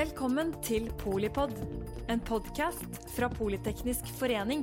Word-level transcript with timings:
Velkommen 0.00 0.54
til 0.64 0.86
Polipod, 0.96 1.50
en 2.08 2.22
podkast 2.24 2.94
fra 3.12 3.26
Politeknisk 3.28 4.06
forening. 4.16 4.62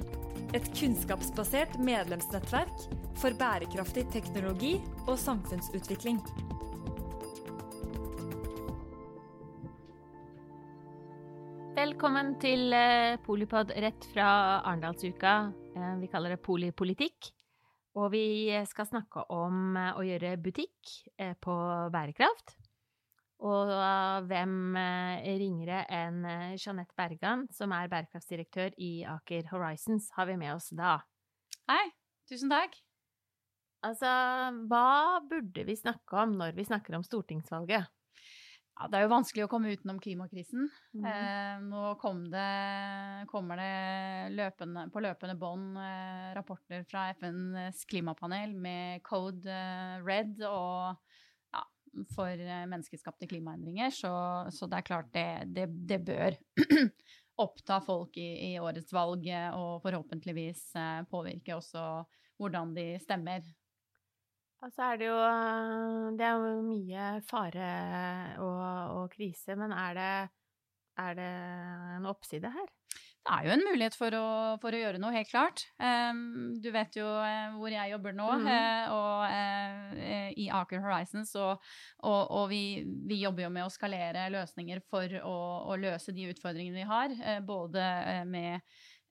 Et 0.57 0.65
kunnskapsbasert 0.79 1.75
medlemsnettverk 1.77 2.87
for 3.21 3.37
bærekraftig 3.37 4.07
teknologi 4.15 4.71
og 5.05 5.13
samfunnsutvikling. 5.21 6.17
Velkommen 11.77 12.33
til 12.41 12.73
eh, 12.73 13.21
Polipod 13.21 13.77
rett 13.77 14.09
fra 14.15 14.29
Arendalsuka. 14.63 15.39
Eh, 15.75 15.91
Vi 16.01 16.09
kaller 16.15 16.33
det 16.33 16.41
Polipolitikk. 16.49 17.29
Og 17.93 18.09
vi 18.15 18.25
skal 18.65 18.89
snakke 18.89 19.29
om 19.29 19.77
eh, 19.77 19.93
å 19.93 20.07
gjøre 20.07 20.39
butikk 20.41 20.95
på 21.45 21.59
bærekraft. 21.93 22.57
Og 23.45 23.69
hvem 24.25 24.77
eh, 24.81 25.27
ringere 25.37 25.83
enn 25.93 26.23
eh, 26.25 26.55
Jeanette 26.57 26.95
Bergan, 26.97 27.45
som 27.53 27.73
er 27.75 27.91
bærekraftsdirektør 27.91 28.73
i 28.81 29.03
Aker 29.05 29.45
Horizons, 29.51 30.09
har 30.17 30.25
vi 30.31 30.39
med 30.41 30.55
oss 30.55 30.71
da. 30.73 30.97
Hei, 31.69 31.85
tusen 32.29 32.49
takk. 32.49 32.73
Altså, 33.85 34.09
hva 34.71 35.21
burde 35.29 35.67
vi 35.67 35.77
snakke 35.77 36.23
om 36.23 36.33
når 36.39 36.57
vi 36.57 36.65
snakker 36.65 36.97
om 36.97 37.05
stortingsvalget? 37.05 37.85
Ja, 38.77 38.85
det 38.89 38.97
er 38.97 39.05
jo 39.07 39.13
vanskelig 39.13 39.45
å 39.45 39.49
komme 39.49 39.71
utenom 39.73 39.97
klimakrisen. 40.01 40.67
Mm. 40.93 41.05
Eh, 41.09 41.53
nå 41.65 41.95
kom 42.01 42.23
det, 42.29 42.49
kommer 43.29 43.57
det 43.57 44.33
løpende, 44.37 44.83
på 44.93 45.01
løpende 45.01 45.37
bånd 45.37 45.79
eh, 45.81 46.27
rapporter 46.37 46.85
fra 46.89 47.07
FNs 47.17 47.85
klimapanel 47.89 48.53
med 48.53 49.01
Code 49.05 49.49
eh, 49.49 49.97
Red 50.05 50.45
og 50.45 50.97
for 52.15 52.29
eh, 52.29 52.65
menneskeskapte 52.69 53.27
klimaendringer. 53.29 53.93
Så, 53.93 54.11
så 54.53 54.69
det 54.69 54.79
er 54.79 54.87
klart 54.89 55.13
det, 55.13 55.29
det, 55.55 55.67
det 55.89 55.99
bør 56.05 56.37
oppta 57.45 57.79
folk 57.85 58.17
i, 58.17 58.29
i 58.51 58.51
årets 58.59 58.93
valg, 58.93 59.27
eh, 59.29 59.49
og 59.55 59.81
forhåpentligvis 59.85 60.63
eh, 60.77 61.01
påvirke 61.11 61.57
også 61.57 61.87
hvordan 62.37 62.75
de 62.77 62.89
stemmer. 63.01 63.45
Og 64.65 64.73
så 64.73 64.87
er 64.91 64.97
det 64.97 65.05
jo 65.05 65.17
Det 66.17 66.25
er 66.25 66.39
jo 66.41 66.53
mye 66.65 67.09
fare 67.29 67.67
og, 68.41 68.61
og 68.97 69.11
krise, 69.13 69.53
men 69.57 69.73
er 69.73 69.97
det, 69.97 70.13
er 71.03 71.17
det 71.19 71.33
en 71.97 72.09
oppside 72.09 72.49
her? 72.53 72.71
Det 73.27 73.35
er 73.35 73.43
jo 73.43 73.51
en 73.57 73.63
mulighet 73.67 73.95
for 73.99 74.15
å, 74.15 74.27
for 74.61 74.71
å 74.71 74.79
gjøre 74.79 74.99
noe, 75.03 75.11
helt 75.11 75.27
klart. 75.27 75.65
Um, 75.83 76.53
du 76.63 76.69
vet 76.71 76.95
jo 76.95 77.03
uh, 77.03 77.57
hvor 77.59 77.73
jeg 77.73 77.91
jobber 77.91 78.13
nå, 78.15 78.27
mm. 78.39 78.45
uh, 78.47 78.93
og 78.95 79.23
uh, 79.27 80.29
i 80.31 80.45
Aker 80.55 80.79
Horizons. 80.79 81.33
Og, 81.35 81.65
og, 82.07 82.21
og 82.23 82.45
vi, 82.53 82.61
vi 83.09 83.17
jobber 83.19 83.43
jo 83.43 83.49
med 83.51 83.67
å 83.67 83.73
skalere 83.73 84.29
løsninger 84.31 84.79
for 84.87 85.17
å, 85.19 85.33
å 85.67 85.75
løse 85.75 86.15
de 86.15 86.29
utfordringene 86.31 86.79
vi 86.79 86.87
har. 86.87 87.17
både 87.43 87.83
med 88.29 88.63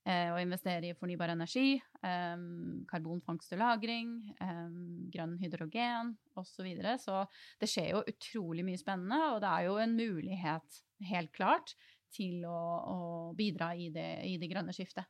å 0.06 0.36
investere 0.38 0.86
i 0.86 0.94
fornybar 0.94 1.32
energi, 1.32 1.80
um, 1.98 2.84
karbonfangst 2.86 3.56
og 3.56 3.58
-lagring, 3.58 4.12
um, 4.38 5.08
grønn 5.10 5.34
hydrogen 5.40 6.12
osv. 6.38 6.52
Så, 6.52 6.62
videre. 6.62 6.94
så 7.02 7.24
det 7.58 7.66
skjer 7.72 7.90
jo 7.90 8.04
utrolig 8.06 8.62
mye 8.68 8.78
spennende, 8.78 9.18
og 9.34 9.40
det 9.42 9.50
er 9.50 9.66
jo 9.66 9.74
en 9.82 9.96
mulighet, 9.98 10.78
helt 11.10 11.34
klart, 11.34 11.74
til 12.14 12.44
å, 12.48 12.58
å 12.94 12.98
bidra 13.36 13.72
i 13.76 13.90
det, 13.94 14.08
i 14.28 14.36
det 14.38 14.48
grønne 14.52 14.72
skiftet. 14.76 15.06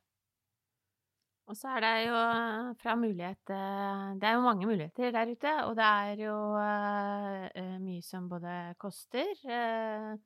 Og 1.47 1.55
så 1.55 1.69
er 1.77 1.85
det 1.85 1.91
jo 2.09 2.15
fra 2.83 2.97
mulighet 2.99 3.53
eh, 3.55 4.07
Det 4.19 4.27
er 4.27 4.33
jo 4.35 4.41
mange 4.43 4.67
muligheter 4.67 5.13
der 5.15 5.31
ute, 5.31 5.53
og 5.69 5.77
det 5.79 5.85
er 5.87 6.23
jo 6.25 6.39
eh, 6.59 7.77
mye 7.85 8.03
som 8.03 8.27
både 8.33 8.55
koster 8.83 9.31
eh, 9.47 10.17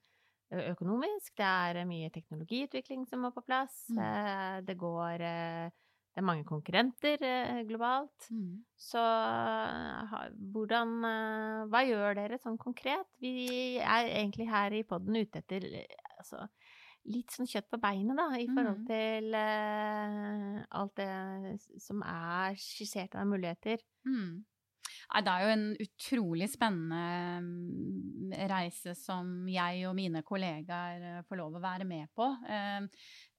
økonomisk, 0.72 1.34
det 1.38 1.44
er 1.46 1.84
mye 1.86 2.08
teknologiutvikling 2.14 3.04
som 3.06 3.20
må 3.26 3.30
på 3.36 3.44
plass, 3.46 3.84
Mm. 3.92 4.00
eh, 4.00 4.56
det 4.66 4.78
går 4.80 5.20
eh, 5.28 5.68
Det 6.10 6.18
er 6.18 6.26
mange 6.26 6.42
konkurrenter 6.48 7.22
eh, 7.22 7.60
globalt. 7.68 8.30
Så 8.80 8.98
ha- 8.98 10.24
hvordan 10.54 10.96
eh, 11.06 11.68
Hva 11.70 11.82
gjør 11.86 12.16
dere 12.18 12.38
sånn 12.42 12.56
konkret? 12.58 13.06
Vi 13.22 13.76
er 13.78 14.08
egentlig 14.08 14.48
her 14.50 14.72
i 14.74 14.82
podden 14.88 15.20
ute 15.20 15.38
etter 15.44 15.68
eh, 15.84 16.09
altså, 16.20 16.44
litt 17.10 17.32
sånn 17.32 17.48
kjøtt 17.48 17.70
på 17.72 17.80
beinet, 17.80 18.16
da, 18.18 18.28
i 18.36 18.46
forhold 18.50 18.82
Mhm. 18.82 18.86
til 18.86 19.34
uh, 19.34 20.60
alt 20.80 20.94
det 21.00 21.80
som 21.80 22.02
er 22.04 22.54
skissert 22.60 23.16
av 23.16 23.26
muligheter. 23.30 23.80
Mm. 24.06 24.44
Det 25.10 25.30
er 25.32 25.42
jo 25.44 25.50
en 25.54 25.64
utrolig 25.82 26.46
spennende 26.50 27.40
mm, 27.42 28.32
reise 28.50 28.94
som 28.98 29.46
jeg 29.50 29.84
og 29.88 29.94
mine 29.98 30.22
kollegaer 30.26 31.02
eh, 31.18 31.22
får 31.28 31.38
lov 31.40 31.56
å 31.58 31.62
være 31.62 31.86
med 31.86 32.08
på. 32.14 32.26
Eh, 32.46 32.86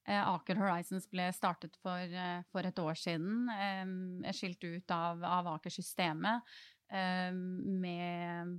eh, 0.07 0.21
Aker 0.31 0.59
Horizons 0.59 1.07
ble 1.11 1.29
startet 1.35 1.75
for, 1.83 2.15
for 2.51 2.67
et 2.67 2.79
år 2.79 2.95
siden, 2.99 3.49
eh, 3.55 3.85
er 4.27 4.35
skilt 4.37 4.63
ut 4.63 4.91
av, 4.95 5.23
av 5.23 5.47
Aker-systemet, 5.57 6.43
eh, 6.91 7.31
med 7.31 8.57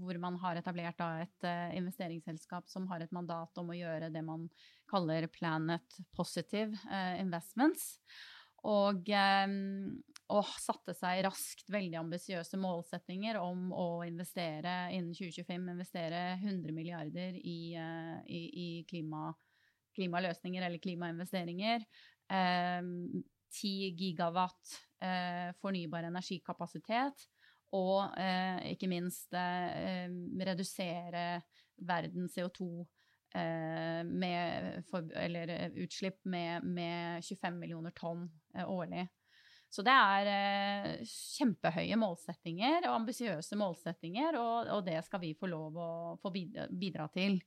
hvor 0.00 0.18
man 0.22 0.36
har 0.42 0.58
etablert 0.58 0.98
da 0.98 1.10
et 1.22 1.46
uh, 1.46 1.72
investeringsselskap 1.78 2.70
som 2.70 2.86
har 2.90 3.04
et 3.04 3.14
mandat 3.14 3.58
om 3.60 3.72
å 3.72 3.78
gjøre 3.78 4.10
det 4.12 4.22
man 4.26 4.48
kaller 4.90 5.28
Planet 5.32 6.00
Positive 6.16 6.76
uh, 6.88 7.16
Investments. 7.20 7.96
Og, 8.62 9.08
eh, 9.10 9.54
og 10.30 10.50
satte 10.62 10.94
seg 10.94 11.24
raskt 11.26 11.70
veldig 11.72 11.98
ambisiøse 11.98 12.58
målsettinger 12.62 13.40
om 13.42 13.72
å 13.74 13.86
investere 14.06 14.92
innen 14.94 15.10
2025 15.16 15.72
investere 15.74 16.20
100 16.38 16.74
milliarder 16.76 17.38
i, 17.42 17.74
eh, 17.74 18.18
i, 18.30 18.42
i 18.66 18.68
klima, 18.88 19.32
klimaløsninger 19.98 20.62
eller 20.62 20.82
klimainvesteringer. 20.82 21.82
Eh, 22.30 22.80
10 23.52 23.98
gigawatt 23.98 24.78
eh, 25.02 25.50
fornybar 25.60 26.06
energikapasitet. 26.08 27.26
Og 27.72 28.18
eh, 28.20 28.72
ikke 28.74 28.90
minst 28.90 29.32
eh, 29.32 30.10
redusere 30.44 31.40
verdens 31.82 32.36
CO2 32.36 32.68
eh, 33.34 34.02
med 34.04 34.82
for, 34.90 35.08
eller 35.16 35.54
eh, 35.54 35.80
utslipp 35.84 36.20
med, 36.28 36.66
med 36.68 37.24
25 37.24 37.58
millioner 37.58 37.94
tonn 37.96 38.26
eh, 38.54 38.68
årlig. 38.68 39.06
Så 39.72 39.80
det 39.86 39.92
er 39.92 40.28
eh, 40.28 41.06
kjempehøye 41.08 41.96
målsettinger 41.96 42.84
og 42.90 42.98
ambisiøse 42.98 43.56
målsettinger, 43.56 44.36
og, 44.36 44.68
og, 44.68 44.82
det 44.84 44.98
skal 45.06 45.22
vi 45.22 45.32
få 45.38 45.48
lov 45.48 45.78
å 45.80 45.92
få 46.20 46.32
bidra, 46.34 46.66
bidra 46.68 47.08
til. 47.14 47.38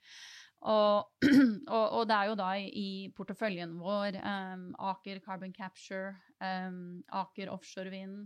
Og, 0.65 1.11
og, 1.75 1.85
og, 1.85 2.01
det 2.09 2.17
er 2.17 2.31
jo 2.31 2.39
da 2.39 2.49
i 2.57 2.87
porteføljen 3.13 3.77
vår 3.77 4.17
um, 4.23 4.71
Aker 4.89 5.21
Carbon 5.21 5.53
Capture, 5.53 6.15
um, 6.41 7.03
Aker 7.13 7.53
Offshore 7.53 7.93
Vind 7.93 8.25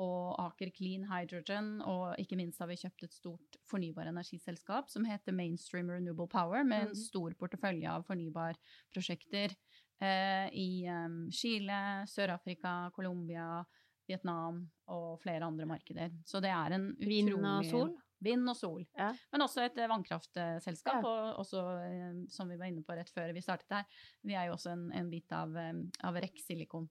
og 0.00 0.38
Aker 0.40 0.70
Clean 0.72 1.02
Hydrogen, 1.04 1.82
og 1.84 2.14
ikke 2.22 2.36
minst 2.40 2.58
har 2.62 2.68
vi 2.70 2.78
kjøpt 2.80 3.04
et 3.04 3.12
stort 3.12 3.58
fornybar 3.68 4.08
energiselskap 4.08 4.88
som 4.88 5.04
heter 5.04 5.34
Mainstream 5.36 5.90
Renewable 5.92 6.26
Power, 6.32 6.64
med 6.64 6.86
en 6.86 6.94
Mhm. 6.94 7.00
stor 7.02 7.34
portefølje 7.36 7.90
av 7.90 8.06
fornybarprosjekter 8.08 9.54
eh, 10.00 10.48
i 10.56 10.86
um, 10.88 11.26
Chile, 11.30 12.06
Sør-Afrika, 12.08 12.90
Colombia, 12.96 13.64
Vietnam 14.08 14.62
og 14.90 15.20
flere 15.22 15.44
andre 15.46 15.66
markeder. 15.68 16.10
Så 16.26 16.40
det 16.42 16.50
er 16.50 16.72
en 16.78 16.88
utrolig 16.96 17.08
Vind 17.08 17.44
og 17.46 17.64
sol. 17.68 17.92
Vind 18.20 18.48
og 18.52 18.56
sol. 18.56 18.82
Ja. 18.98 19.10
Men 19.32 19.44
også 19.46 19.62
et 19.64 19.78
eh, 19.78 19.88
vannkraftselskap, 19.88 21.02
Ja. 21.04 21.08
og 21.08 21.38
også, 21.44 21.60
eh, 21.84 22.24
som 22.28 22.48
vi 22.48 22.56
var 22.56 22.66
inne 22.72 22.82
på 22.84 22.96
rett 22.96 23.08
før 23.12 23.32
vi 23.32 23.40
startet 23.44 23.70
her, 23.70 23.84
vi 24.24 24.34
er 24.34 24.46
jo 24.48 24.56
også 24.56 24.72
en, 24.72 24.90
en 24.92 25.10
bit 25.10 25.30
av, 25.32 25.54
eh, 25.56 25.72
av 26.04 26.14
REC 26.20 26.40
Silicon. 26.46 26.88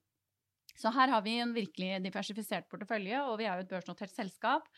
Så 0.80 0.92
her 0.96 1.12
har 1.12 1.20
vi 1.26 1.36
en 1.42 1.52
virkelig 1.52 1.98
diversifisert 2.04 2.68
portefølje, 2.72 3.20
og 3.28 3.36
vi 3.40 3.46
er 3.48 3.58
jo 3.58 3.66
et 3.66 3.72
børsnotert 3.72 4.12
selskap. 4.14 4.68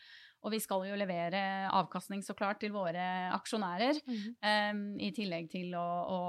Og 0.43 0.51
vi 0.51 0.59
skal 0.59 0.83
jo 0.89 0.99
levere 0.99 1.69
avkastning 1.71 2.19
så 2.25 2.35
klart 2.35 2.59
til 2.59 2.73
våre 2.75 3.31
aksjonærer, 3.31 4.01
mm 4.03 4.13
-hmm. 4.13 4.71
um, 4.71 4.99
i 4.99 5.11
tillegg 5.15 5.49
til 5.49 5.75
å, 5.75 5.87
å 6.17 6.19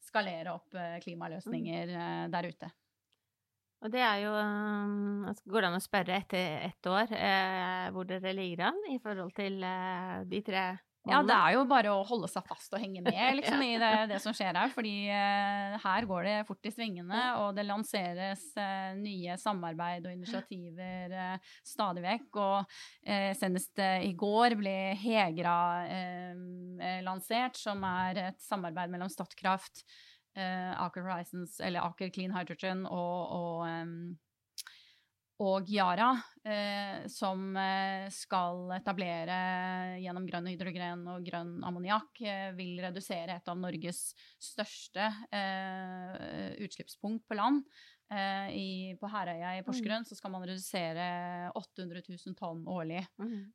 skalere 0.00 0.54
opp 0.54 0.74
eh, 0.74 1.00
klimaløsninger 1.04 1.88
eh, 1.88 2.28
der 2.32 2.48
ute. 2.48 2.70
Og 3.78 3.92
det 3.92 4.00
er 4.00 4.16
jo 4.24 4.32
um, 4.34 5.24
altså, 5.28 5.44
Går 5.46 5.60
det 5.60 5.68
an 5.68 5.78
å 5.78 5.84
spørre 5.84 6.16
etter 6.16 6.64
ett 6.66 6.86
år 6.90 7.12
eh, 7.14 7.90
hvor 7.94 8.08
dere 8.08 8.32
ligger 8.34 8.64
an 8.72 8.80
i 8.90 8.98
forhold 9.02 9.34
til 9.36 9.62
eh, 9.62 10.24
de 10.26 10.40
tre 10.42 10.64
Ja, 11.06 11.20
det 11.24 11.34
er 11.34 11.54
jo 11.54 11.62
bare 11.68 11.92
å 11.94 12.04
holde 12.06 12.28
seg 12.30 12.44
fast 12.48 12.74
og 12.74 12.82
henge 12.82 13.00
med 13.04 13.14
liksom, 13.38 13.62
i 13.64 13.76
det, 13.80 13.92
det 14.10 14.18
som 14.22 14.34
skjer 14.36 14.56
her. 14.58 14.72
Fordi 14.74 14.94
uh, 15.08 15.78
her 15.84 16.08
går 16.10 16.28
det 16.28 16.36
fort 16.48 16.68
i 16.68 16.72
svingene, 16.74 17.22
og 17.42 17.56
det 17.56 17.64
lanseres 17.68 18.44
uh, 18.58 18.92
nye 18.98 19.38
samarbeid 19.40 20.08
og 20.08 20.16
initiativer 20.16 21.14
uh, 21.14 21.54
stadig 21.66 22.04
vekk. 22.04 22.28
Og 22.42 22.78
senest 23.38 23.80
i 23.80 24.12
går 24.18 24.54
ble 24.58 24.76
Hegra 24.98 25.56
lansert, 27.04 27.56
som 27.58 27.82
er 27.86 28.20
et 28.28 28.40
samarbeid 28.42 28.92
mellom 28.92 29.10
Statkraft, 29.12 29.82
Aker 30.36 31.06
Horizons, 31.06 31.56
eller 31.64 31.86
Aker 31.86 32.12
Clean 32.14 32.34
Hydrogen 32.34 32.84
og, 32.86 33.32
og 33.38 33.62
em, 33.68 33.94
og 35.38 35.68
Yara, 35.70 36.08
eh, 36.42 37.04
som 37.06 37.52
eh, 37.54 38.08
skal 38.10 38.72
etablere 38.74 39.36
gjennom 40.02 40.24
grønn 40.26 40.48
hydrogen 40.50 41.04
og 41.12 41.26
grønn 41.26 41.52
ammoniakk, 41.66 42.22
eh, 42.26 42.48
vil 42.58 42.80
redusere 42.82 43.36
et 43.36 43.50
av 43.50 43.60
Norges 43.60 44.08
største 44.42 45.04
eh, 45.30 46.56
utslippspunkt 46.66 47.28
på 47.30 47.38
land. 47.38 47.62
Eh, 48.10 48.48
I, 48.50 48.70
på 48.98 49.06
Herøya 49.12 49.52
i 49.54 49.62
Porsgrunn 49.62 50.06
så 50.08 50.16
skal 50.18 50.32
man 50.32 50.42
redusere 50.48 51.06
800 51.60 52.02
000 52.08 52.34
tonn 52.34 52.64
årlig 52.66 53.04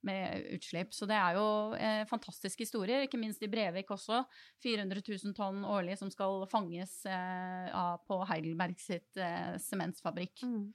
med 0.07 0.45
utslipp. 0.55 0.93
Så 0.95 1.09
det 1.09 1.17
er 1.19 1.35
jo 1.35 1.47
eh, 1.75 2.05
fantastiske 2.07 2.63
historier, 2.63 3.03
ikke 3.03 3.19
minst 3.19 3.43
i 3.43 3.49
Brevik 3.51 3.91
også. 3.91 4.21
400 4.63 5.03
000 5.09 5.35
tonn 5.35 5.67
årlig 5.67 5.97
som 5.99 6.13
skal 6.13 6.45
fanges 6.53 7.01
av, 7.09 7.99
på 8.07 8.21
Heidelberg 8.29 8.79
sitt 8.79 9.19
sementsfabrikk. 9.65 10.45
Mm 10.47 10.71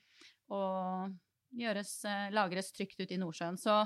og 0.55 1.17
gjøres, 1.59 1.93
eh, 2.09 2.31
lagres 2.35 2.73
trygt 2.73 3.01
ut 3.01 3.13
i 3.13 3.21
Nordsjøen. 3.21 3.59
Så 3.61 3.83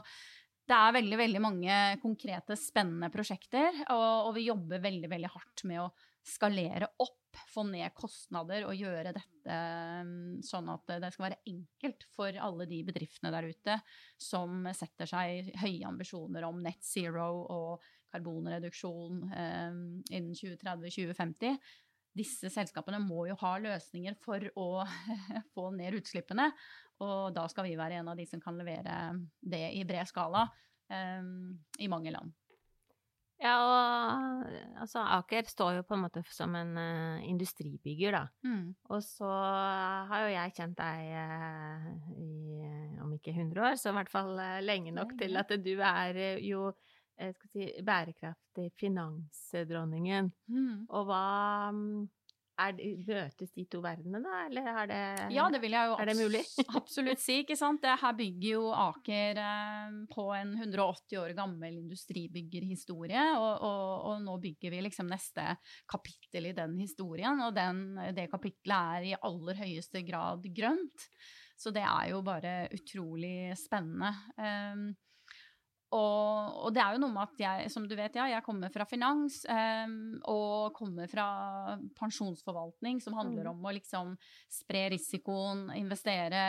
det 0.69 0.79
er 0.79 0.95
veldig 0.95 1.19
veldig 1.19 1.43
mange 1.43 1.79
konkrete, 2.03 2.57
spennende 2.59 3.11
prosjekter, 3.13 3.83
og, 3.91 4.29
og, 4.29 4.31
vi 4.37 4.47
jobber 4.47 4.83
veldig 4.85 5.11
veldig 5.11 5.31
hardt 5.35 5.65
med 5.69 5.83
å 5.83 5.91
skalere 6.23 6.87
opp, 7.03 7.19
få 7.51 7.65
ned 7.67 7.95
kostnader 7.97 8.67
og 8.69 8.77
gjøre 8.77 9.15
dette 9.17 9.57
mm, 10.05 10.43
sånn 10.45 10.69
at 10.71 10.93
det 11.01 11.11
skal 11.15 11.27
være 11.31 11.41
enkelt 11.49 12.05
for 12.13 12.37
alle 12.37 12.67
de 12.69 12.83
bedriftene 12.87 13.33
der 13.33 13.49
ute 13.49 13.79
som 14.21 14.69
setter 14.77 15.09
seg 15.09 15.49
høye 15.63 15.89
ambisjoner 15.89 16.45
om 16.47 16.61
net 16.63 16.85
zero 16.85 17.31
og 17.41 17.87
karbonreduksjon 18.13 19.23
eh, 19.33 19.79
innen 20.13 20.37
2030-2050 20.37 21.57
disse 22.17 22.51
selskapene 22.53 23.01
må 23.03 23.27
jo 23.31 23.37
ha 23.41 23.55
løsninger 23.63 24.19
for 24.23 24.45
å 24.61 24.85
få 25.55 25.71
ned 25.77 25.99
utslippene. 26.01 26.51
Og 27.03 27.33
da 27.35 27.47
skal 27.51 27.67
vi 27.67 27.79
være 27.79 28.01
en 28.01 28.13
av 28.13 28.19
de 28.19 28.27
som 28.29 28.43
kan 28.43 28.59
levere 28.59 29.17
det 29.41 29.65
i 29.75 29.83
bred 29.89 30.07
skala 30.11 30.47
um, 30.93 31.59
i 31.81 31.91
mange 31.91 32.13
land. 32.15 32.33
Ja, 33.43 33.57
og 33.59 34.45
altså 34.79 35.03
Aker 35.17 35.49
står 35.51 35.81
jo 35.81 35.87
på 35.87 35.97
en 35.97 36.05
måte 36.05 36.23
som 36.31 36.53
en 36.55 36.77
uh, 36.79 37.25
industribygger, 37.27 38.15
da. 38.15 38.23
Mm. 38.47 38.69
Og 38.87 39.03
så 39.03 39.27
har 39.27 40.29
jo 40.29 40.31
jeg 40.37 40.55
kjent 40.61 40.79
deg 40.79 41.09
uh, 41.11 41.89
i 42.15 43.01
om 43.03 43.11
ikke 43.17 43.35
100 43.35 43.65
år, 43.65 43.81
så 43.81 43.91
i 43.91 43.97
hvert 43.99 44.13
fall 44.13 44.37
uh, 44.39 44.61
lenge 44.63 44.95
nok 44.95 45.17
til 45.19 45.41
at 45.41 45.51
du 45.59 45.75
er 45.75 46.21
jo 46.39 46.71
si, 47.53 47.69
bærekraftig 47.85 48.71
finansdronningen. 48.81 50.33
Mm. 50.51 50.85
Og 50.91 51.07
hva 51.09 51.23
mm, 51.75 52.03
er, 52.61 52.77
Møtes 53.07 53.53
de 53.57 53.65
to 53.71 53.81
verdenene, 53.85 54.21
da, 54.23 54.43
eller 54.47 54.69
er 54.73 54.89
det, 54.91 55.01
ja, 55.35 55.47
det 55.53 55.61
vil 55.63 55.75
jeg 55.77 55.91
jo 55.91 55.97
er 55.99 56.11
det 56.11 56.17
mulig? 56.19 56.43
absolutt 56.79 57.23
si. 57.23 57.39
ikke 57.43 57.57
sant? 57.59 57.83
Det 57.83 57.95
her 58.03 58.17
bygger 58.19 58.49
jo 58.49 58.65
Aker 58.77 59.41
eh, 59.43 59.95
på 60.13 60.27
en 60.37 60.55
180 60.59 61.21
år 61.23 61.37
gammel 61.39 61.79
industribyggerhistorie, 61.81 63.27
og, 63.39 63.53
og, 63.69 63.93
og, 64.11 64.17
nå 64.27 64.39
bygger 64.43 64.75
vi 64.75 64.83
liksom 64.89 65.09
neste 65.11 65.47
kapittel 65.91 66.51
i 66.51 66.57
den 66.57 66.77
historien, 66.83 67.41
og 67.47 67.55
den, 67.57 67.85
det 68.17 68.29
kapittelet 68.33 68.99
er 68.99 69.09
i 69.13 69.17
aller 69.21 69.63
høyeste 69.65 70.05
grad 70.07 70.47
grønt. 70.55 71.09
Så 71.59 71.71
det 71.75 71.85
er 71.87 72.11
jo 72.11 72.23
bare 72.27 72.67
utrolig 72.75 73.53
spennende. 73.61 74.11
Um, 74.37 74.91
og, 75.93 76.53
og, 76.65 76.71
det 76.73 76.81
er 76.81 76.95
jo 76.95 77.03
noe 77.03 77.13
med 77.13 77.23
at 77.27 77.41
jeg, 77.43 77.71
som 77.75 77.85
du 77.89 77.93
vet, 77.99 78.15
ja, 78.17 78.25
jeg 78.33 78.45
kommer 78.47 78.73
fra 78.73 78.87
finans 78.89 79.43
um, 79.45 79.97
og 80.33 80.73
kommer 80.77 81.11
fra 81.11 81.27
pensjonsforvaltning, 81.99 83.01
som 83.05 83.17
handler 83.19 83.45
mm. 83.45 83.51
om 83.53 83.69
å 83.69 83.75
liksom 83.77 84.15
spre 84.51 84.87
risikoen, 84.95 85.67
investere 85.77 86.45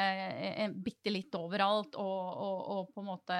eh, 0.53 0.69
bitte 0.71 1.11
litt 1.11 1.35
overalt 1.35 1.99
og, 1.99 2.21
og, 2.47 2.61
og, 2.77 2.93
på 2.95 3.03
en 3.03 3.09
måte 3.09 3.39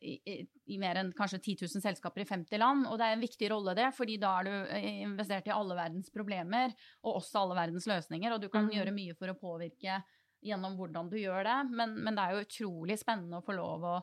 i, 0.00 0.18
i, 0.66 0.78
mer 0.80 1.00
enn 1.00 1.12
kanskje 1.16 1.40
10 1.40 1.64
000 1.64 1.84
selskaper 1.84 2.24
i 2.24 2.28
50 2.28 2.60
land. 2.60 2.88
Og 2.90 3.00
det 3.00 3.08
er 3.08 3.16
en 3.16 3.24
viktig 3.24 3.52
rolle, 3.52 3.76
det, 3.78 3.88
fordi 3.96 4.18
da 4.20 4.34
er 4.40 4.50
du 4.50 4.56
eh, 4.76 4.90
investert 5.06 5.48
i 5.48 5.54
alle 5.56 5.78
verdens 5.78 6.12
problemer, 6.12 6.76
og 7.06 7.22
også 7.22 7.46
alle 7.46 7.62
verdens 7.62 7.88
løsninger, 7.88 8.34
og 8.36 8.44
du 8.44 8.50
kan 8.52 8.68
mm. 8.68 8.74
gjøre 8.76 8.98
mye 9.00 9.16
for 9.16 9.32
å 9.32 9.38
påvirke 9.40 10.02
gjennom 10.42 10.74
hvordan 10.76 11.08
du 11.10 11.16
gjør 11.20 11.46
det, 11.46 11.58
men, 11.70 11.94
men 12.02 12.16
det 12.18 12.22
er 12.22 12.34
jo 12.34 12.46
utrolig 12.46 12.98
spennende 13.00 13.38
å 13.38 13.46
få 13.46 13.54
lov 13.56 13.84
å 13.86 13.96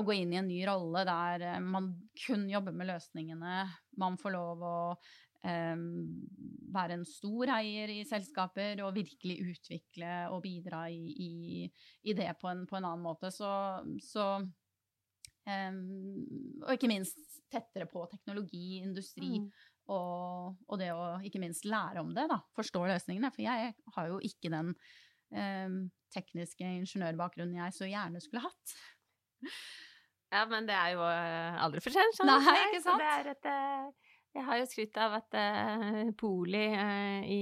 å 0.00 0.06
gå 0.06 0.16
inn 0.16 0.34
i 0.34 0.38
en 0.40 0.48
ny 0.48 0.60
rolle 0.68 1.04
der 1.08 1.46
eh, 1.46 1.62
man 1.62 1.92
kun 2.24 2.46
jobber 2.50 2.76
med 2.76 2.90
løsningene. 2.90 3.64
Man 4.00 4.18
får 4.20 4.34
lov 4.34 4.64
å 4.66 4.76
eh, 5.46 5.76
være 6.74 6.98
en 6.98 7.06
stor 7.08 7.52
eier 7.58 7.92
i 7.92 8.00
selskaper 8.08 8.82
og 8.86 8.96
virkelig 8.96 9.38
utvikle 9.54 10.14
og 10.34 10.42
bidra 10.46 10.86
i, 10.92 11.10
i, 11.10 11.32
i 12.08 12.16
det 12.16 12.32
på 12.40 12.50
en, 12.50 12.64
på 12.68 12.78
en, 12.78 12.88
annen 12.88 13.04
måte. 13.04 13.32
Så, 13.34 13.50
så 14.04 14.30
eh, 15.48 15.82
Og 16.64 16.72
ikke 16.76 16.90
minst 16.92 17.20
tettere 17.50 17.88
på 17.90 18.04
teknologi, 18.10 18.78
industri. 18.78 19.36
Mm. 19.40 19.50
Og, 19.90 20.58
og, 20.68 20.76
det 20.78 20.92
å 20.94 21.16
ikke 21.26 21.40
minst 21.42 21.66
lære 21.66 22.02
om 22.02 22.12
det, 22.14 22.28
da. 22.30 22.38
Forstå 22.54 22.84
løsningene. 22.92 23.32
For 23.34 23.42
jeg 23.42 23.72
har 23.96 24.10
jo 24.10 24.20
ikke 24.22 24.52
den 24.52 24.74
eh, 25.34 25.78
tekniske 26.14 26.66
ingeniørbakgrunnen 26.80 27.58
jeg 27.64 27.76
så 27.76 27.90
gjerne 27.90 28.22
skulle 28.22 28.46
hatt. 28.46 28.76
Ja, 30.30 30.44
men 30.46 30.68
det 30.68 30.76
er 30.76 30.94
jo 30.94 31.02
eh, 31.08 31.58
aldri 31.64 31.82
for 31.82 31.94
sent. 31.94 32.22
Nei, 32.26 32.38
ikke 32.68 32.82
sant? 32.84 33.02
Et, 33.32 33.48
eh, 33.50 34.10
jeg 34.38 34.46
har 34.46 34.60
jo 34.60 34.66
skrytt 34.70 34.98
av 35.02 35.16
at 35.16 35.34
uh, 35.34 36.12
Poli 36.14 36.60
i 37.34 37.38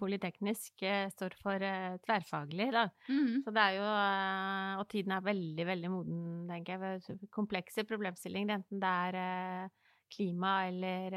Politeknisk 0.00 0.86
står 1.12 1.34
for 1.36 1.60
tverrfaglig, 2.00 2.70
da. 2.72 2.86
Mm 3.10 3.18
-hmm. 3.26 3.42
Så 3.44 3.52
det 3.52 3.60
er 3.60 3.74
jo 3.76 4.80
Og 4.80 4.88
tiden 4.88 5.12
er 5.12 5.20
veldig, 5.20 5.66
veldig 5.66 5.90
moden, 5.90 6.48
tenker 6.48 6.80
jeg. 6.80 7.28
Komplekse 7.30 7.84
problemstillinger, 7.84 8.54
enten 8.54 8.80
det 8.80 8.88
er 8.88 9.68
klima 10.16 10.66
eller 10.68 11.10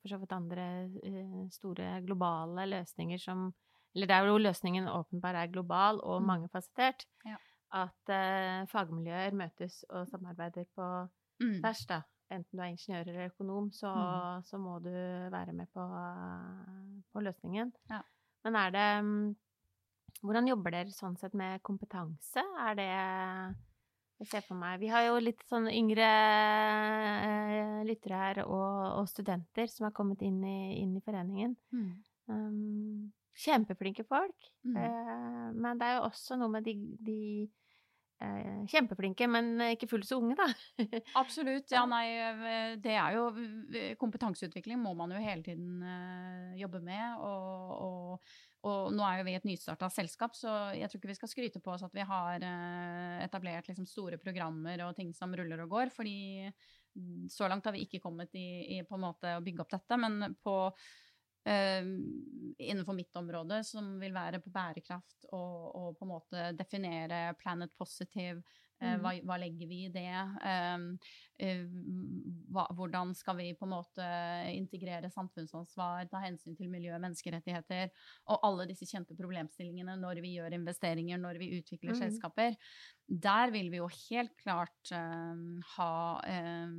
for 0.00 0.08
så 0.08 0.16
vidt 0.16 0.32
andre 0.32 0.88
store 1.50 2.00
globale 2.06 2.66
løsninger 2.66 3.18
som 3.18 3.52
Eller 3.94 4.06
det 4.06 4.14
er 4.14 4.26
jo 4.26 4.38
løsningen 4.38 4.86
åpenbart 4.86 5.34
er 5.34 5.46
global 5.46 6.00
og 6.04 6.22
mm. 6.22 6.26
mangefasettert. 6.26 7.04
Ja 7.26 7.36
at 7.76 8.12
uh, 8.12 8.68
fagmiljøer 8.70 9.34
møtes 9.36 9.82
og 9.90 10.08
samarbeider 10.08 10.68
på 10.76 10.86
mm. 11.42 11.58
tvers, 11.60 11.84
da. 11.90 12.02
Enten 12.28 12.58
du 12.58 12.62
er 12.62 12.72
ingeniør 12.74 13.08
eller 13.08 13.30
økonom, 13.30 13.70
så, 13.72 13.88
mm. 13.88 14.42
så 14.44 14.58
må 14.60 14.78
du 14.84 14.92
være 15.32 15.54
med 15.56 15.68
på, 15.72 15.84
på 17.12 17.22
løsningen. 17.24 17.72
Ja. 17.88 18.02
Men 18.44 18.58
er 18.60 18.74
det 18.74 18.88
um, 19.04 19.36
Hvordan 20.18 20.48
jobber 20.48 20.74
dere 20.74 20.90
sånn 20.90 21.16
sett 21.20 21.34
med 21.38 21.62
kompetanse? 21.62 22.42
Er 22.42 22.76
det 22.78 22.88
jeg 22.88 24.26
ser 24.26 24.42
for 24.42 24.58
meg 24.58 24.80
Vi 24.82 24.88
har 24.90 25.04
jo 25.06 25.20
litt 25.22 25.44
sånn 25.46 25.68
yngre 25.70 26.08
uh, 26.08 27.78
lyttere 27.86 28.18
her, 28.18 28.42
og, 28.44 28.98
og, 28.98 29.06
studenter 29.08 29.70
som 29.70 29.86
har 29.88 29.94
kommet 29.96 30.24
inn 30.26 30.42
i, 30.42 30.82
inn 30.82 30.96
i 30.98 31.04
foreningen. 31.04 31.54
Mm. 31.72 31.92
Um, 32.28 33.04
kjempeflinke 33.38 34.04
folk. 34.08 34.50
Mm. 34.66 34.76
Uh, 34.76 35.46
men 35.54 35.80
det 35.80 35.86
er 35.86 36.00
jo 36.00 36.08
også 36.10 36.36
noe 36.40 36.50
med 36.58 36.66
de, 36.66 36.74
de 37.06 37.20
Eh, 37.46 37.67
kjempeflinke, 38.18 39.28
men 39.30 39.52
ikke 39.68 39.88
fullt 39.90 40.08
så 40.08 40.18
unge, 40.18 40.34
da. 40.38 40.48
Absolutt. 41.22 41.70
Ja, 41.70 41.84
nei, 41.88 42.04
eh, 42.18 42.74
det 42.82 42.96
er 42.98 43.14
jo 43.14 43.28
Kompetanseutvikling 44.00 44.80
må 44.82 44.94
man 44.98 45.14
jo 45.14 45.22
hele 45.22 45.44
tiden 45.46 45.82
jobbe 46.58 46.80
med. 46.82 47.20
Og, 47.22 47.76
og, 47.86 48.32
og, 48.66 48.90
nå 48.94 49.06
er 49.06 49.20
jo 49.20 49.28
vi 49.28 49.36
et 49.38 49.46
nystarta 49.48 49.90
selskap, 49.92 50.34
så 50.38 50.56
jeg 50.74 50.90
tror 50.90 51.00
ikke 51.00 51.12
vi 51.12 51.18
skal 51.20 51.32
skryte 51.34 51.62
på 51.62 51.74
oss 51.76 51.86
at 51.86 51.94
vi 51.94 52.06
har 52.06 52.48
etablert 53.22 53.70
liksom, 53.70 53.86
store 53.86 54.18
programmer 54.22 54.82
og 54.88 54.98
ting 54.98 55.14
som 55.14 55.34
ruller 55.38 55.62
og 55.64 55.76
går, 55.76 55.94
fordi 55.94 56.18
så 57.30 57.46
langt 57.46 57.66
har 57.68 57.74
vi 57.76 57.84
ikke 57.86 58.00
kommet 58.02 58.34
i, 58.34 58.78
i 58.78 58.82
på 58.86 58.96
en 58.96 59.04
måte 59.04 59.36
å 59.36 59.44
bygge 59.44 59.62
opp 59.64 59.74
dette. 59.76 59.98
Men 60.00 60.34
på 60.42 60.56
innenfor 62.58 62.96
mitt 62.96 63.16
område, 63.16 63.62
som 63.64 63.94
vil 64.00 64.14
være 64.14 64.40
på 64.44 64.50
bærekraft 64.52 65.28
og, 65.30 65.76
og 65.76 65.98
på 65.98 66.06
en 66.06 66.12
måte 66.12 66.48
definere 66.58 67.34
planet 67.40 67.74
positive. 67.78 68.42
Hva, 68.78 69.10
hva, 69.26 69.36
legger 69.42 69.66
vi 69.66 69.78
i 69.86 69.90
det? 69.90 70.12
Um, 70.46 70.84
uh, 71.42 71.62
hva, 72.54 72.66
hvordan 72.78 73.10
skal 73.18 73.38
vi 73.40 73.48
på 73.58 73.66
en 73.66 73.72
måte 73.72 74.08
integrere 74.52 75.10
samfunnsansvar, 75.10 76.06
ta 76.10 76.20
hensyn 76.22 76.54
til 76.58 76.70
miljø 76.70 76.92
og 76.94 77.02
menneskerettigheter, 77.02 77.90
og 78.30 78.46
alle 78.46 78.68
disse 78.70 78.86
kjente 78.86 79.16
problemstillingene 79.18 79.96
når 79.98 80.22
vi 80.22 80.36
gjør 80.36 80.54
investeringer, 80.60 81.18
når 81.18 81.40
vi 81.42 81.50
utvikler 81.58 81.96
mm. 81.96 82.00
selskaper. 82.04 82.54
Der 83.08 83.50
vil 83.54 83.72
vi 83.72 83.80
jo 83.80 83.88
helt 84.10 84.34
klart 84.38 84.92
um, 84.94 85.58
ha 85.74 85.92
um, 86.22 86.76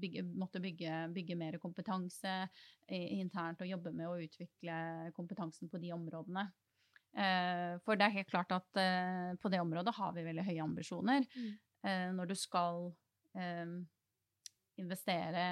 bygge, 0.00 0.24
måtte 0.38 0.62
bygge, 0.64 1.02
bygge, 1.12 1.36
mer 1.38 1.58
kompetanse 1.60 2.40
internt 2.88 3.60
og 3.60 3.68
jobbe 3.68 3.92
med 3.92 4.08
å 4.08 4.16
utvikle 4.22 4.78
kompetansen 5.16 5.68
på 5.68 5.80
de 5.82 5.92
områdene. 5.92 6.46
Eh, 7.16 7.78
for 7.84 7.98
det 7.98 8.06
er 8.06 8.16
helt 8.18 8.30
klart 8.30 8.52
at 8.54 8.80
eh, 8.80 9.32
på 9.40 9.50
det 9.52 9.62
området 9.62 9.94
har 9.96 10.12
vi 10.16 10.26
veldig 10.26 10.44
høye 10.46 10.64
ambisjoner. 10.64 11.24
Mm. 11.34 11.54
Eh, 11.88 12.08
når 12.16 12.34
du 12.34 12.36
skal 12.38 12.90
investere, 14.78 15.42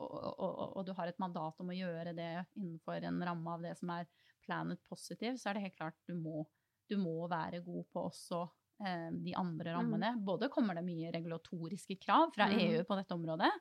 og, 0.00 0.12
og, 0.14 0.60
og, 0.78 0.82
du 0.86 0.92
har 0.96 1.10
et 1.10 1.18
mandat 1.20 1.58
om 1.60 1.68
å 1.68 1.76
gjøre 1.76 2.14
det 2.16 2.30
innenfor 2.56 3.04
en 3.04 3.18
ramme 3.26 3.56
av 3.56 3.64
det 3.64 3.74
som 3.76 3.90
er 3.92 4.06
planet 4.46 4.80
positive, 4.88 5.36
så 5.36 5.50
er 5.50 5.58
det 5.58 5.64
helt 5.66 5.76
klart 5.76 5.98
du 6.08 6.14
må, 6.16 6.44
du 6.88 6.94
må 7.00 7.26
være 7.28 7.60
god 7.66 7.90
på 7.92 8.04
også 8.08 8.40
eh, 8.86 9.10
de 9.26 9.34
andre 9.36 9.74
rammene. 9.76 10.14
Mm. 10.16 10.22
Både 10.24 10.48
kommer 10.52 10.78
det 10.78 10.86
mye 10.86 11.12
regulatoriske 11.12 11.98
krav 12.00 12.32
fra 12.36 12.48
mm. 12.48 12.56
EU 12.64 12.86
på 12.88 12.98
dette 13.00 13.18
området, 13.18 13.52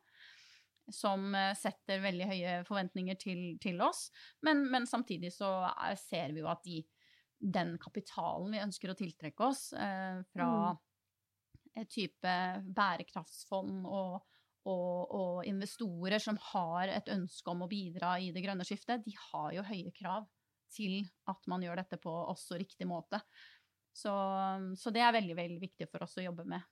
som 0.91 1.35
setter 1.59 2.03
veldig 2.03 2.29
høye 2.29 2.55
forventninger 2.67 3.19
til, 3.19 3.43
til 3.63 3.83
oss, 3.83 4.09
men, 4.47 4.65
men, 4.71 4.87
samtidig 4.87 5.31
så 5.35 5.55
ser 5.99 6.35
vi 6.35 6.43
jo 6.43 6.51
at 6.51 6.63
de, 6.67 6.81
den 7.43 7.75
kapitalen 7.81 8.53
vi 8.53 8.61
ønsker 8.63 8.93
å 8.93 8.97
tiltrekke 8.97 9.47
oss 9.47 9.71
eh, 9.75 10.21
fra 10.33 10.49
mm. 10.71 11.87
type 11.91 12.35
bærekraftsfond 12.63 13.87
og, 13.89 14.21
og, 14.69 14.99
og, 15.09 15.41
investorer 15.49 16.23
som 16.23 16.39
har 16.53 16.93
et 16.93 17.11
ønske 17.11 17.51
om 17.51 17.65
å 17.65 17.71
bidra 17.71 18.15
i 18.21 18.31
det 18.35 18.45
grønne 18.45 18.67
skiftet, 18.67 19.03
de 19.03 19.15
har 19.31 19.51
jo 19.57 19.65
høye 19.67 19.91
krav 19.97 20.29
til 20.73 21.03
at 21.29 21.51
man 21.51 21.63
gjør 21.63 21.83
dette 21.83 21.99
på 22.01 22.11
også 22.11 22.57
riktig 22.57 22.87
måte. 22.89 23.19
Så, 23.93 24.13
så, 24.79 24.89
det 24.89 25.03
er 25.05 25.13
veldig, 25.13 25.35
veldig 25.37 25.59
viktig 25.61 25.89
for 25.91 26.05
oss 26.05 26.17
å 26.17 26.23
jobbe 26.25 26.47
med. 26.49 26.63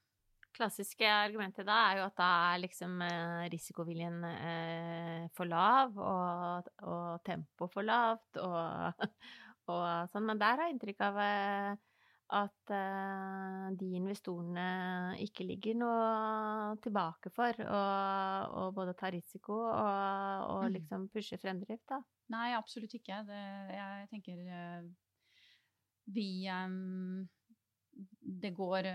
Klassiske 0.51 1.05
argumentet 1.05 1.67
da 1.67 1.77
er 1.91 1.99
jo 1.99 2.07
at 2.07 2.17
da 2.17 2.29
er 2.51 2.63
liksom 2.63 2.97
eh, 3.05 3.43
risikoviljen 3.53 4.17
eh, 4.27 5.27
for 5.35 5.47
lav, 5.47 5.93
og, 5.95 6.71
og 6.89 7.21
tempo 7.27 7.69
for 7.71 7.87
lavt, 7.87 8.41
og, 8.41 9.05
og, 9.71 10.11
sånn. 10.11 10.27
Men 10.27 10.41
der 10.41 10.59
har 10.59 10.69
jeg 10.69 10.77
inntrykk 10.77 11.03
av 11.07 11.19
eh, 11.23 11.87
at 12.31 12.71
eh, 12.71 13.65
de 13.79 13.89
investorene 13.99 14.67
ikke 15.23 15.45
ligger 15.47 15.79
noe 15.81 16.77
tilbake 16.83 17.31
for 17.35 17.59
å 17.67 18.69
både 18.75 18.95
ta 18.99 19.11
risiko 19.11 19.57
og, 19.65 20.47
og 20.47 20.65
mm. 20.67 20.73
liksom 20.77 21.07
pushe 21.11 21.39
fremdrift, 21.41 21.85
da. 21.91 21.99
Nei, 22.31 22.53
absolutt 22.55 22.95
ikke. 22.95 23.21
Det, 23.27 23.41
jeg 23.75 24.09
tenker 24.13 24.43
eh, 24.47 24.83
vi 26.11 26.47
um, 26.49 27.27
Det 28.41 28.53
går 28.55 28.87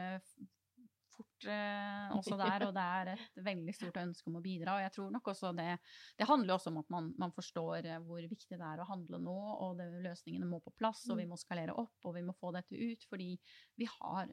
fort 1.36 1.50
uh, 1.50 2.16
også 2.16 2.36
der, 2.38 2.64
og 2.66 2.72
det 2.74 2.82
er 2.82 3.10
et 3.14 3.40
veldig 3.44 3.74
stort 3.74 3.98
ønske 4.00 4.30
om 4.30 4.38
å 4.38 4.42
bidra. 4.44 4.76
Og 4.76 4.84
jeg 4.84 4.92
tror 4.94 5.10
nok 5.12 5.28
også 5.28 5.52
det 5.56 5.78
Det 6.18 6.28
handler 6.28 6.54
også 6.54 6.70
om 6.70 6.78
at 6.78 6.90
man, 6.90 7.12
man 7.18 7.32
forstår 7.32 7.86
uh, 7.86 7.98
hvor 8.06 8.20
viktig 8.20 8.56
det 8.56 8.64
er 8.64 8.80
å 8.80 8.88
handle 8.88 9.20
nå, 9.20 9.36
og 9.60 9.76
det, 9.78 9.88
løsningene 10.04 10.46
må 10.46 10.60
på 10.60 10.74
plass, 10.76 11.04
og 11.10 11.18
vi 11.18 11.26
mm. 11.26 11.30
må 11.30 11.36
skalere 11.36 11.76
opp, 11.76 11.96
og 12.04 12.16
vi 12.16 12.24
må 12.24 12.34
få 12.40 12.52
dette 12.52 12.76
ut. 12.76 13.06
Fordi 13.10 13.34
vi 13.76 13.88
har 13.90 14.32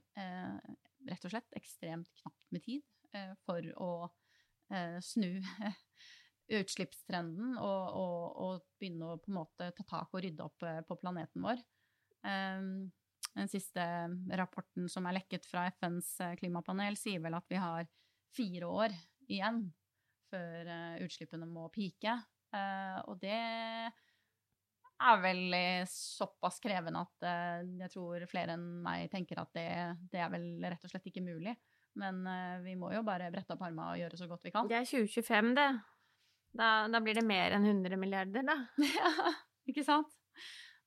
rett 1.03 1.25
og 1.25 1.31
slett 1.31 1.55
ekstremt 1.57 2.09
knapt 2.21 2.51
med 2.53 2.63
tid 2.63 2.83
for 3.43 3.65
å 3.83 3.91
snu 5.03 5.41
utslippstrenden 6.59 7.57
og, 7.57 7.83
og, 7.99 8.23
og, 8.45 8.65
begynne 8.79 9.13
å 9.13 9.19
på 9.21 9.31
en 9.31 9.37
måte 9.37 9.69
ta 9.75 9.85
tak 9.89 10.13
og 10.13 10.23
rydde 10.23 10.45
opp 10.45 10.65
på 10.87 10.97
planeten 11.01 11.43
vår. 11.45 11.61
Ehm, 12.27 12.91
den 13.33 13.49
siste 13.49 13.83
rapporten 14.37 14.89
som 14.89 15.07
er 15.09 15.17
lekket 15.17 15.45
fra 15.49 15.65
FNs 15.73 16.15
eh, 16.21 16.35
klimapanel, 16.39 16.97
sier 16.99 17.21
vel 17.23 17.37
at 17.37 17.49
vi 17.49 17.59
har 17.61 17.87
fire 18.33 18.69
år 18.69 18.95
igjen 19.31 19.65
før 20.29 20.69
eh, 20.69 21.03
utslippene 21.05 21.47
må 21.49 21.67
pike. 21.73 22.15
Eh, 22.53 22.97
og 23.09 23.17
det 23.21 23.37
er 25.03 25.21
vel 25.23 25.55
såpass 25.89 26.61
krevende 26.63 27.01
at 27.01 27.25
jeg 27.81 27.91
tror 27.91 28.23
flere 28.29 28.53
enn 28.55 28.67
meg 28.85 29.09
tenker 29.11 29.41
at 29.41 29.49
det, 29.57 29.65
det 30.13 30.21
er 30.21 30.29
vel 30.31 30.45
rett 30.63 30.85
og 30.85 30.93
slett 30.93 31.09
ikke 31.09 31.25
mulig. 31.25 31.55
Men 31.99 32.21
vi 32.63 32.77
må 32.79 32.93
jo 32.93 33.01
bare 33.05 33.27
brette 33.33 33.53
opp 33.53 33.65
armene 33.65 33.89
og 33.91 33.99
gjøre 33.99 34.17
så 34.21 34.29
godt 34.29 34.47
vi 34.47 34.53
kan. 34.53 34.69
Det 34.69 34.77
er 34.79 34.87
2025, 34.87 35.51
det. 35.57 35.67
Da, 36.55 36.69
da 36.87 37.01
blir 37.03 37.17
det 37.19 37.25
mer 37.25 37.57
enn 37.57 37.67
100 37.67 37.99
milliarder, 37.99 38.45
da. 38.47 38.55
ja, 38.95 39.33
ikke 39.69 39.83
sant? 39.85 40.13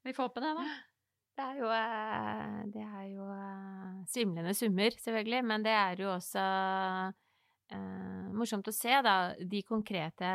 Vi 0.06 0.14
får 0.16 0.30
håpe 0.30 0.42
det, 0.46 0.54
da. 0.62 0.66
Det 1.36 1.44
er 1.44 1.58
jo, 1.60 1.68
eh, 1.68 2.60
det 2.72 2.82
er 2.82 3.08
jo 3.12 3.26
eh, 3.28 3.96
svimlende 4.08 4.54
summer, 4.56 4.94
selvfølgelig, 4.96 5.44
men 5.44 5.64
det 5.66 5.72
er 5.76 5.98
jo 6.00 6.14
også 6.14 6.44
eh, 7.76 8.28
morsomt 8.32 8.68
å 8.70 8.72
se, 8.72 8.94
da, 9.04 9.16
de 9.36 9.60
konkrete 9.68 10.30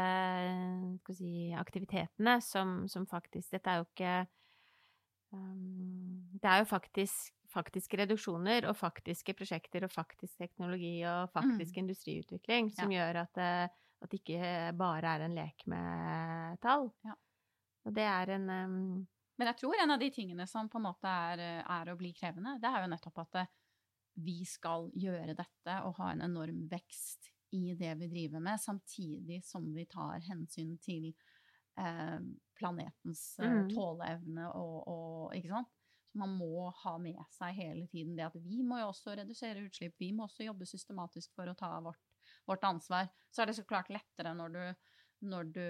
si, 1.18 1.50
aktivitetene 1.58 2.36
som, 2.46 2.84
som, 2.92 3.08
faktisk 3.10 3.56
Dette 3.56 3.74
er 3.74 3.80
jo 3.82 3.88
ikke 3.88 4.12
um, 5.34 6.22
Det 6.38 6.52
er 6.52 6.62
jo 6.62 6.68
faktisk, 6.70 7.34
faktiske 7.50 7.98
reduksjoner 8.04 8.68
og 8.70 8.78
faktiske 8.78 9.34
prosjekter 9.40 9.88
og 9.88 9.94
faktisk 9.94 10.38
teknologi 10.38 11.00
og 11.02 11.34
faktisk 11.34 11.80
mm. 11.80 11.82
industriutvikling 11.82 12.70
som 12.76 12.94
ja. 12.94 13.02
gjør 13.02 13.24
at, 13.24 13.42
at 14.06 14.14
det 14.14 14.22
ikke 14.22 14.54
bare 14.78 15.18
er 15.18 15.26
en 15.26 15.34
lek 15.40 15.66
med 15.66 16.62
tall. 16.62 16.92
Ja. 17.10 17.18
Og 17.90 17.98
det 17.98 18.06
er 18.06 18.36
en 18.38 18.48
um, 18.54 18.86
men 19.42 19.50
jeg 19.50 19.58
tror 19.58 19.80
en 19.82 19.92
av 19.96 19.98
de 19.98 20.12
tingene 20.14 20.46
som 20.46 20.68
på 20.70 20.78
en 20.78 20.84
måte 20.86 21.10
er, 21.10 21.40
er 21.66 21.90
å 21.90 21.98
bli 21.98 22.12
krevende, 22.14 22.60
det 22.62 22.70
er 22.70 22.84
jo 22.84 22.90
nettopp 22.92 23.16
at 23.24 23.40
eh, 23.42 23.48
vi 24.22 24.44
skal 24.46 24.86
gjøre 24.94 25.34
dette 25.34 25.78
og 25.88 25.96
ha 25.98 26.12
en 26.12 26.22
enorm 26.28 26.68
vekst 26.70 27.32
i 27.58 27.72
det 27.80 27.96
vi 28.04 28.10
driver 28.12 28.44
med, 28.46 28.62
samtidig 28.62 29.40
som 29.42 29.66
vi 29.74 29.88
tar 29.90 30.22
hensyn 30.28 30.76
til 30.86 31.08
eh, 31.10 32.20
planetens 32.54 33.24
eh, 33.42 33.58
mm. 33.64 33.74
tåleevne 33.74 34.46
og, 34.54 34.78
og, 34.94 35.34
Ikke 35.40 35.56
sant? 35.56 35.74
Så 36.12 36.22
man 36.22 36.38
må 36.38 36.70
ha 36.84 36.94
med 37.02 37.26
seg 37.34 37.58
hele 37.58 37.90
tiden 37.90 38.14
det 38.20 38.30
at 38.30 38.38
vi 38.46 38.62
må 38.62 38.78
jo 38.78 38.92
også 38.92 39.18
redusere 39.18 39.66
utslipp, 39.66 39.98
vi 39.98 40.12
må 40.14 40.30
også 40.30 40.46
jobbe 40.46 40.70
systematisk 40.70 41.34
for 41.34 41.50
å 41.50 41.58
ta 41.58 41.80
vårt, 41.82 42.14
vårt 42.46 42.70
ansvar. 42.70 43.10
Så 43.34 43.42
er 43.42 43.50
det 43.50 43.58
så 43.58 43.66
klart 43.66 43.90
lettere 43.90 44.38
når 44.38 44.54
du 44.54 44.64
når 45.22 45.50
du, 45.54 45.66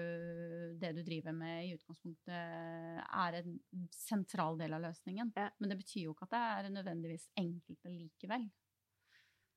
det 0.80 0.92
du 0.96 1.02
driver 1.04 1.34
med 1.36 1.66
i 1.66 1.74
utgangspunktet 1.76 2.32
er 2.32 3.38
en 3.42 3.56
sentral 3.92 4.58
del 4.60 4.76
av 4.76 4.84
løsningen. 4.86 5.32
Ja. 5.36 5.50
Men 5.60 5.72
det 5.72 5.78
betyr 5.82 6.06
jo 6.06 6.16
ikke 6.16 6.28
at 6.30 6.34
det 6.34 6.42
er 6.42 6.74
nødvendigvis 6.78 7.28
enkelt 7.40 7.88
likevel. 7.90 8.48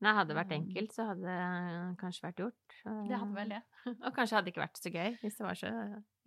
Nei, 0.04 0.12
hadde 0.12 0.34
det 0.34 0.38
vært 0.38 0.52
um, 0.52 0.58
enkelt, 0.58 0.92
så 0.94 1.06
hadde 1.08 1.36
det 1.36 2.00
kanskje 2.02 2.26
vært 2.26 2.42
gjort. 2.44 2.80
Det 2.84 3.20
hadde 3.22 3.38
vel 3.38 3.54
det. 3.56 3.62
Og 4.06 4.10
kanskje 4.18 4.38
hadde 4.38 4.50
det 4.50 4.54
ikke 4.54 4.66
vært 4.66 4.82
så 4.82 4.92
gøy 4.92 5.16
hvis 5.22 5.40
det 5.40 5.48
var 5.48 5.60
så 5.62 5.72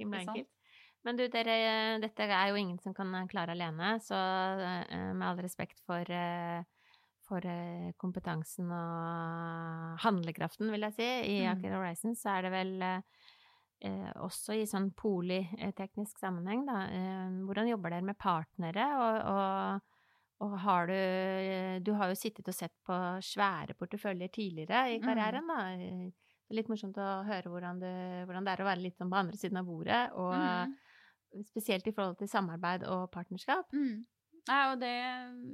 himla 0.00 0.22
enkelt. 0.24 0.54
Men 1.06 1.18
du, 1.20 1.24
dere, 1.30 1.54
dette 2.02 2.26
er 2.26 2.50
jo 2.50 2.58
ingen 2.58 2.80
som 2.82 2.94
kan 2.96 3.12
klare 3.30 3.54
alene, 3.54 3.94
så 4.02 4.18
eh, 4.18 5.12
med 5.14 5.26
all 5.28 5.38
respekt 5.44 5.78
for, 5.86 6.10
eh, 6.10 6.64
for 7.28 7.44
eh, 7.46 7.92
kompetansen 8.00 8.72
og 8.74 10.02
handlekraften, 10.02 10.72
vil 10.74 10.88
jeg 10.88 10.96
si, 10.96 11.06
i 11.06 11.38
mm. 11.44 11.52
Aker 11.52 11.76
Horizon, 11.76 12.18
så 12.18 12.34
er 12.34 12.48
det 12.48 12.54
vel 12.56 12.74
eh, 13.84 14.10
også 14.22 14.56
i 14.58 14.66
sånn 14.68 14.90
politeknisk 14.98 16.18
sammenheng, 16.20 16.64
da. 16.68 16.80
Eh, 16.92 17.38
hvordan 17.46 17.70
jobber 17.70 17.94
dere 17.94 18.08
med 18.08 18.18
partnere, 18.20 18.88
og, 18.98 19.20
og, 19.32 19.94
og, 20.46 20.56
har 20.64 20.90
du 20.90 20.98
Du 21.84 21.92
har 21.98 22.10
jo 22.10 22.18
sittet 22.18 22.48
og 22.48 22.56
sett 22.56 22.74
på 22.86 22.96
svære 23.24 23.76
porteføljer 23.78 24.34
tidligere 24.34 24.84
i 24.94 24.98
mm. 24.98 25.06
karrieren, 25.06 25.46
mm. 25.46 25.54
da. 25.54 26.12
Det 26.48 26.54
er 26.54 26.60
litt 26.62 26.70
morsomt 26.72 26.96
å 26.96 27.08
høre 27.28 27.50
hvordan, 27.52 27.80
du, 27.82 27.90
hvordan, 28.28 28.44
det 28.46 28.52
er 28.54 28.62
å 28.64 28.68
være 28.70 28.84
litt 28.86 28.96
sånn 28.96 29.10
på 29.12 29.18
andre 29.20 29.36
siden 29.36 29.60
av 29.60 29.66
bordet, 29.68 30.04
og 30.16 30.32
mm. 30.32 30.78
spesielt 31.50 31.90
i 31.90 31.92
forhold 31.92 32.16
til 32.22 32.30
samarbeid 32.30 32.86
og 32.88 33.10
partnerskap. 33.12 33.68
Mm. 33.76 34.06
Ja, 34.48 34.70
og 34.72 34.78
det 34.80 34.94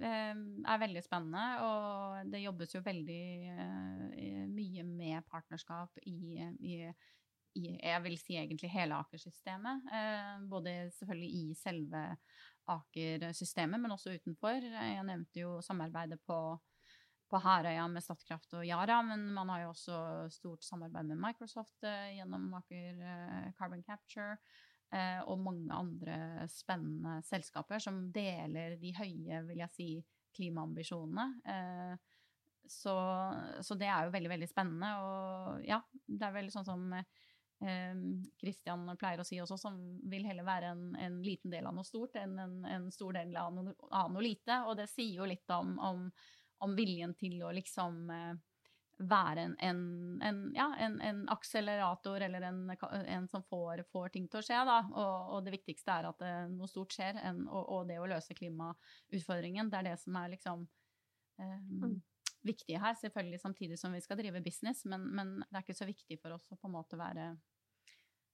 eh, 0.06 0.36
er 0.70 0.80
veldig 0.80 1.02
spennende, 1.02 1.44
og 1.66 2.30
det 2.30 2.44
jobbes 2.44 2.76
jo 2.76 2.82
veldig 2.84 3.24
eh, 3.50 4.44
mye 4.46 4.84
med 4.86 5.26
partnerskap 5.30 5.98
i 6.06 6.38
i, 6.62 6.76
jeg 7.54 8.02
vil 8.02 8.16
si 8.18 8.36
egentlig 8.38 8.70
hele 8.72 8.98
Aker-systemet. 8.98 9.86
Eh, 9.94 10.44
både 10.50 10.74
selvfølgelig 10.96 11.40
i 11.40 11.56
selve 11.58 12.02
Aker-systemet, 12.70 13.80
men 13.80 13.94
også 13.94 14.14
utenfor. 14.16 14.64
Jeg 14.64 15.06
nevnte 15.06 15.42
jo 15.42 15.58
samarbeidet 15.62 16.18
på, 16.26 16.38
på 17.30 17.40
Herøya 17.44 17.86
med 17.92 18.04
Statkraft 18.04 18.56
og 18.58 18.66
Yara, 18.66 19.00
men 19.06 19.26
man 19.36 19.52
har 19.52 19.64
jo 19.64 19.72
også 19.74 19.98
stort 20.34 20.64
samarbeid 20.66 21.12
med 21.12 21.22
Microsoft 21.22 21.86
eh, 21.86 22.16
gjennom 22.18 22.50
Aker 22.60 23.02
eh, 23.02 23.50
Carbon 23.58 23.84
Capture. 23.86 24.38
Og 25.26 25.40
mange 25.42 25.74
andre 25.74 26.44
spennende 26.46 27.16
selskaper 27.26 27.80
som 27.82 27.96
deler 28.14 28.76
de 28.78 28.92
høye, 28.94 29.40
vil 29.48 29.58
jeg 29.58 29.72
si, 29.74 29.86
klimaambisjonene. 30.36 31.24
Så, 32.62 32.94
så, 33.60 33.74
det 33.80 33.88
er 33.90 34.06
jo 34.06 34.12
veldig, 34.14 34.30
veldig 34.36 34.48
spennende. 34.52 34.92
Og 35.02 35.64
ja, 35.66 35.80
det 36.06 36.28
er 36.28 36.36
veldig 36.36 36.54
sånn 36.54 36.68
som 36.68 36.94
Kristian 38.40 38.82
pleier 38.98 39.22
å 39.22 39.24
si 39.24 39.38
også, 39.40 39.56
som 39.56 39.76
vil 40.10 40.26
heller 40.28 40.44
være 40.44 40.72
en, 40.74 40.86
en 41.00 41.20
liten 41.24 41.52
del 41.52 41.66
av 41.68 41.76
noe 41.76 41.86
stort 41.86 42.16
enn 42.20 42.34
en, 42.38 42.56
en 42.68 42.88
stor 42.92 43.14
del 43.16 43.36
av 43.40 43.54
noe, 43.54 43.74
av 43.90 44.10
noe, 44.12 44.24
lite. 44.24 44.58
Og 44.68 44.76
det 44.76 44.88
sier 44.92 45.22
jo 45.22 45.28
litt 45.28 45.48
om, 45.54 45.78
om, 45.78 46.02
om 46.66 46.74
viljen 46.76 47.14
til 47.16 47.38
å 47.46 47.52
liksom 47.54 48.10
eh, 48.12 48.34
være 48.98 49.46
en, 49.64 49.80
ja, 50.54 50.68
en, 50.78 51.24
akselerator 51.32 52.20
eller 52.20 52.42
en, 52.50 53.28
som 53.28 53.42
får, 53.42 53.84
får, 53.92 54.08
ting 54.14 54.28
til 54.28 54.40
å 54.40 54.44
skje. 54.44 54.60
Da. 54.68 54.78
Og, 54.92 55.34
og 55.36 55.46
det 55.46 55.56
viktigste 55.56 55.98
er 55.98 56.10
at 56.10 56.24
eh, 56.26 56.42
noe 56.52 56.70
stort 56.70 56.94
skjer, 56.94 57.20
og, 57.46 57.62
og, 57.62 57.86
det 57.90 58.00
å 58.00 58.08
løse 58.10 58.36
klimautfordringen. 58.38 59.70
Det 59.70 59.80
er 59.80 59.88
det 59.92 59.96
som 60.02 60.18
er 60.20 60.34
liksom 60.36 60.66
um, 61.40 62.02
viktige 62.46 62.80
her, 62.80 62.96
selvfølgelig 63.00 63.40
samtidig 63.42 63.78
som 63.80 63.94
vi 63.94 64.02
skal 64.04 64.20
drive 64.20 64.42
business, 64.44 64.84
men, 64.90 65.08
men, 65.16 65.34
det 65.42 65.58
er 65.58 65.66
ikke 65.66 65.76
så 65.80 65.88
viktig 65.88 66.20
for 66.22 66.36
oss 66.36 66.46
å 66.52 66.58
på 66.60 66.70
en 66.70 66.74
måte 66.76 66.98
være, 67.00 67.28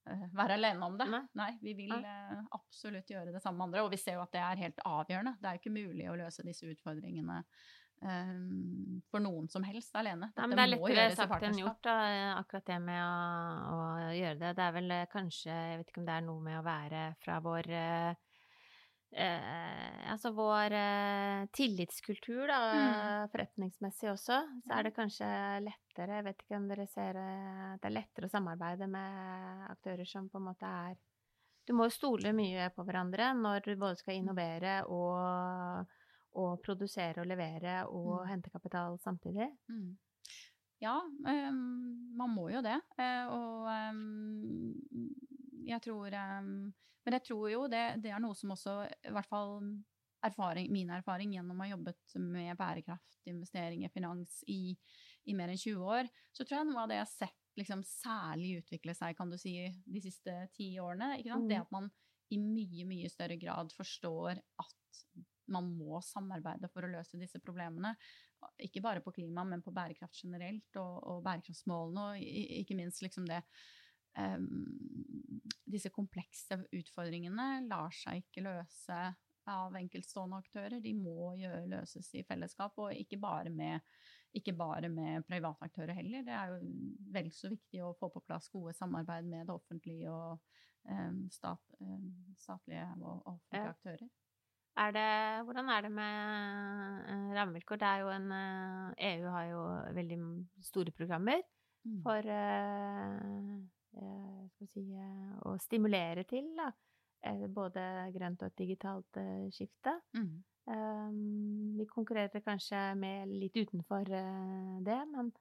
uh, 0.09 0.23
være 0.37 0.57
alene 0.59 0.87
om 0.87 0.97
det. 0.99 1.09
Nei, 1.11 1.21
Nei 1.41 1.51
vi 1.63 1.75
vil 1.83 1.93
Nei. 1.93 2.39
absolutt 2.57 3.11
gjøre 3.13 3.33
det 3.35 3.43
samme 3.43 3.61
med 3.61 3.69
andre, 3.69 3.85
og 3.85 3.93
vi 3.93 4.01
ser 4.01 4.19
jo 4.19 4.25
at 4.25 4.33
det 4.35 4.41
er 4.45 4.65
helt 4.65 4.81
avgjørende. 4.87 5.37
Det 5.39 5.49
er 5.49 5.57
jo 5.57 5.63
ikke 5.63 5.77
mulig 5.77 6.09
å 6.11 6.17
løse 6.19 6.47
disse 6.47 6.67
utfordringene 6.71 7.39
um, 8.05 8.97
for 9.11 9.23
noen 9.23 9.47
som 9.51 9.65
helst 9.67 9.95
alene. 9.99 10.31
Dette 10.31 10.43
Nei, 10.43 10.49
men 10.51 10.59
det 10.61 10.65
er 10.65 10.73
lettere 10.75 11.07
sagt 11.19 11.47
enn 11.47 11.61
gjort, 11.61 11.79
da, 11.87 11.95
akkurat 12.39 12.67
det 12.73 12.81
med 12.83 13.03
å, 13.05 13.13
å, 13.77 13.85
gjøre 14.17 14.41
det. 14.43 14.57
Det 14.59 14.67
er 14.67 14.75
vel 14.79 14.97
kanskje 15.11 15.55
Jeg 15.55 15.79
vet 15.81 15.93
ikke 15.93 16.03
om 16.03 16.11
det 16.11 16.19
er 16.19 16.27
noe 16.27 16.45
med 16.49 16.59
å 16.59 16.67
være 16.67 17.07
fra 17.23 17.39
vår 17.43 17.73
eh, 19.11 20.11
altså 20.11 20.31
vår 20.35 20.75
eh, 20.77 21.45
tillitskultur, 21.55 22.43
da, 22.49 22.59
mm. 22.71 23.31
forretningsmessig 23.33 24.11
også, 24.11 24.41
så 24.65 24.75
er 24.77 24.87
det 24.87 24.95
kanskje 24.95 25.29
lettere 25.67 26.19
Jeg 26.19 26.27
vet 26.29 26.43
ikke 26.43 26.59
om 26.59 26.67
dere 26.71 26.89
ser 26.89 27.17
Det 27.81 27.89
er 27.89 27.95
lettere 27.95 28.29
å 28.29 28.33
samarbeide 28.33 28.87
med 28.91 29.65
aktører 29.71 30.07
som 30.07 30.29
på 30.31 30.39
en 30.39 30.47
måte 30.51 30.69
er 30.89 30.99
Du 31.67 31.75
må 31.77 31.89
jo 31.89 31.95
stole 31.95 32.31
mye 32.35 32.69
på 32.75 32.85
hverandre 32.87 33.33
når 33.37 33.65
du 33.67 33.73
både 33.75 33.99
skal 33.99 34.19
innovere 34.19 34.81
og 34.89 35.89
og 36.39 36.61
produsere 36.63 37.23
og 37.23 37.27
levere 37.27 37.81
og 37.89 38.21
mm. 38.21 38.27
hente 38.29 38.51
kapital 38.53 38.97
samtidig? 39.03 39.49
Mm. 39.71 39.97
Ja, 40.81 40.95
um, 40.97 41.57
man 42.17 42.31
må 42.33 42.47
jo 42.49 42.61
det. 42.65 42.77
Uh, 42.97 43.25
og 43.35 43.67
um, 43.91 44.71
jeg 45.67 45.81
tror 45.83 46.15
um, 46.39 46.71
Men 47.05 47.17
jeg 47.17 47.27
tror 47.31 47.47
jo 47.49 47.63
det, 47.71 47.85
det, 48.03 48.11
er 48.13 48.21
noe 48.23 48.37
som 48.37 48.53
også, 48.53 48.75
i 49.09 49.13
hvert 49.15 49.29
fall 49.29 49.55
erfaring, 50.21 50.69
min 50.73 50.91
erfaring 50.93 51.33
gjennom 51.33 51.57
å 51.57 51.65
ha 51.65 51.71
jobbet 51.71 52.15
med 52.21 52.57
bærekraft, 52.59 53.21
investeringer, 53.29 53.89
finans 53.93 54.41
i, 54.49 54.75
i, 55.25 55.33
mer 55.37 55.49
enn 55.49 55.61
20 55.61 55.81
år, 55.81 56.09
så 56.33 56.45
tror 56.45 56.59
jeg 56.59 56.69
noe 56.69 56.83
av 56.83 56.91
det 56.91 56.99
jeg 56.99 57.07
har 57.07 57.13
sett 57.15 57.57
liksom, 57.59 57.81
særlig 57.85 58.59
utvikle 58.61 58.95
seg 58.97 59.17
kan 59.17 59.33
du 59.33 59.37
si, 59.41 59.55
de 59.67 60.03
siste 60.03 60.35
ti 60.55 60.71
årene, 60.81 61.15
mm. 61.25 61.49
det 61.49 61.59
at 61.63 61.73
man 61.73 61.89
i 62.31 62.39
mye, 62.39 62.85
mye 62.87 63.09
større 63.11 63.35
grad 63.39 63.73
forstår 63.75 64.39
at 64.39 65.11
man 65.51 65.67
må 65.75 65.99
samarbeide 66.05 66.69
for 66.71 66.85
å 66.85 66.91
løse 66.93 67.19
disse 67.19 67.41
problemene. 67.43 67.91
Ikke 68.63 68.81
bare 68.83 69.03
på 69.03 69.11
klima, 69.17 69.43
men 69.43 69.63
på 69.65 69.73
bærekraft 69.75 70.21
generelt, 70.23 70.69
og, 70.79 70.93
og 71.11 71.25
bærekraftsmålene, 71.25 72.05
og 72.07 72.61
ikke 72.61 72.77
minst 72.79 73.03
liksom 73.03 73.27
det 73.27 73.41
Disse 75.71 75.91
komplekse 75.93 76.57
utfordringene 76.75 77.61
lar 77.69 77.93
seg 77.95 78.25
ikke 78.25 78.43
løse 78.43 78.97
av 79.49 79.75
enkeltstående 79.79 80.39
aktører. 80.41 80.81
De 80.83 80.93
må 80.97 81.33
gjøre, 81.39 81.69
løses 81.71 82.11
i 82.19 82.25
fellesskap, 82.27 82.75
og 82.77 82.97
ikke 82.97 83.19
bare 83.21 83.53
med 83.53 83.79
ikke 84.37 84.53
bare 84.55 84.87
med 84.87 85.25
private 85.27 85.67
aktører 85.67 85.97
heller. 85.97 86.23
Det 86.23 86.31
er 86.31 86.53
jo 86.53 86.59
vel 87.11 87.29
så 87.35 87.51
viktig 87.51 87.81
å 87.83 87.93
få 87.99 88.07
på 88.13 88.23
plass 88.23 88.47
gode 88.53 88.73
samarbeid 88.77 89.27
med 89.27 89.49
det 89.49 89.55
offentlige 89.55 90.11
og 90.11 90.39
um, 90.87 91.25
stat, 91.33 91.75
um, 91.81 92.05
statlige 92.39 92.85
og 93.01 93.25
offentlige 93.33 93.65
ja. 93.65 93.73
aktører. 93.75 94.07
Er 94.81 94.93
det, 94.95 95.09
hvordan 95.43 95.69
er 95.73 95.83
det 95.83 95.91
med 95.91 97.09
uh, 97.09 97.33
rammevilkår? 97.35 97.81
Det 97.81 97.89
er 97.89 98.05
jo 98.05 98.13
en 98.13 98.31
uh, 98.31 98.93
eh, 98.95 99.17
EU 99.17 99.35
har 99.35 99.49
jo 99.49 99.65
veldig 99.99 100.19
store 100.63 100.95
programmer 100.95 101.43
mm. 101.83 101.99
for 102.05 102.31
uh, 102.31 103.59
si, 104.69 104.85
å 105.47 105.55
stimulere 105.61 106.23
til 106.29 106.47
da, 106.57 106.69
både 107.51 107.83
grønt 108.15 108.41
og 108.41 108.51
et 108.51 108.61
digitalt 108.63 109.19
skifte. 109.53 109.97
Mm. 110.17 110.31
Um, 110.71 111.77
vi 111.79 111.87
konkurrerer 111.89 112.43
kanskje 112.45 112.79
med 112.95 113.31
litt 113.33 113.57
utenfor 113.57 114.05
det, 114.07 114.99
men 115.11 115.31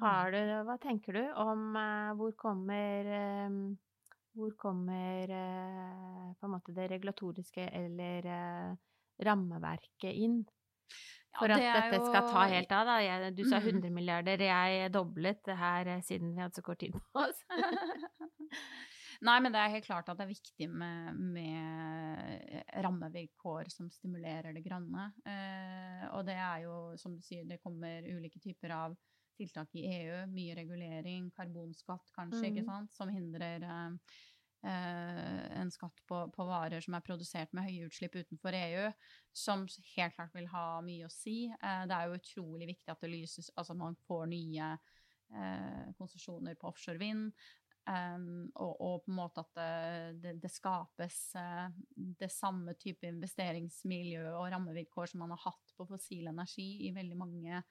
har 0.00 0.34
du, 0.34 0.40
hva 0.66 0.76
tenker 0.82 1.16
du 1.16 1.22
om 1.40 1.78
hvor 2.18 2.34
kommer 2.38 3.14
hvor 4.32 4.54
kommer 4.56 5.30
eh, 5.34 6.34
på 6.38 6.46
en 6.46 6.54
måte 6.54 6.74
det 6.74 6.88
regulatoriske 6.92 7.66
eller 7.76 8.28
eh, 8.30 8.76
rammeverket 9.26 10.14
inn? 10.14 10.42
For 11.38 11.52
ja, 11.52 11.56
at 11.56 11.86
dette 11.86 12.00
jo... 12.00 12.10
skal 12.10 12.28
ta 12.28 12.44
helt 12.50 12.72
av, 12.74 12.88
da. 12.88 12.96
Jeg, 13.04 13.32
du 13.38 13.44
sa 13.46 13.60
100 13.60 13.84
mm. 13.84 13.94
milliarder, 13.94 14.42
jeg 14.48 14.92
doblet 14.94 15.42
det 15.46 15.56
her 15.60 15.90
eh, 15.94 16.04
siden 16.06 16.32
vi 16.34 16.42
hadde 16.42 16.58
så 16.58 16.64
kort 16.66 16.80
tid 16.82 16.96
på 16.96 17.22
oss. 17.22 17.44
Nei, 19.20 19.36
men 19.44 19.52
det 19.52 19.60
er 19.60 19.74
helt 19.74 19.84
klart 19.84 20.08
at 20.08 20.16
det 20.16 20.24
er 20.24 20.32
viktig 20.32 20.66
med, 20.72 21.16
med 21.36 22.74
rammevilkår 22.86 23.68
som 23.72 23.90
stimulerer 23.92 24.56
det 24.56 24.64
grønne. 24.64 25.10
Eh, 25.28 26.06
og 26.16 26.24
det 26.28 26.38
er 26.40 26.64
jo, 26.64 26.76
som 27.00 27.14
du 27.14 27.22
sier, 27.24 27.44
det 27.48 27.60
kommer 27.60 28.06
ulike 28.08 28.40
typer 28.40 28.72
av 28.78 28.96
tiltak 29.36 29.76
i 29.76 29.84
EU. 30.00 30.22
Mye 30.32 30.56
regulering, 30.56 31.28
karbonskatt 31.36 32.10
kanskje, 32.16 32.42
mm. 32.42 32.48
ikke 32.50 32.66
sant, 32.66 32.96
som 32.96 33.12
hindrer 33.12 33.66
eh, 33.68 34.16
en 34.68 35.70
skatt 35.72 36.02
på, 36.08 36.18
på, 36.34 36.44
varer 36.44 36.82
som 36.84 36.96
er 36.96 37.04
produsert 37.04 37.52
med 37.56 37.64
høye 37.68 37.86
utslipp 37.88 38.18
utenfor 38.18 38.56
EU, 38.58 38.90
som 39.32 39.64
helt 39.94 40.16
klart 40.16 40.34
vil 40.36 40.50
ha 40.52 40.66
mye 40.84 41.06
å 41.06 41.12
si. 41.12 41.46
Eh, 41.48 41.84
det 41.88 41.96
er 41.96 42.08
jo 42.08 42.18
utrolig 42.18 42.68
viktig 42.74 42.92
at 42.92 43.00
det 43.00 43.12
lyses, 43.12 43.48
altså 43.56 43.76
man 43.78 43.96
får 44.08 44.28
nye 44.32 44.74
eh, 44.74 45.88
konsesjoner 45.98 46.60
på 46.60 46.68
offshore 46.72 47.00
vind. 47.00 47.32
Um, 47.90 48.50
og, 48.60 48.74
og, 48.76 48.96
på 49.02 49.10
en 49.10 49.16
måte 49.16 49.40
at 49.40 49.58
det, 50.20 50.34
det, 50.38 50.50
skapes 50.52 51.16
det 52.20 52.28
samme 52.30 52.74
type 52.78 53.08
investeringsmiljø 53.08 54.26
og 54.36 54.50
rammevilkår 54.52 55.10
som 55.10 55.24
man 55.24 55.32
har 55.32 55.40
hatt 55.46 55.72
på 55.74 55.86
fossil 55.88 56.28
energi 56.30 56.68
i 56.86 56.92
veldig 56.94 57.16
mange 57.18 57.62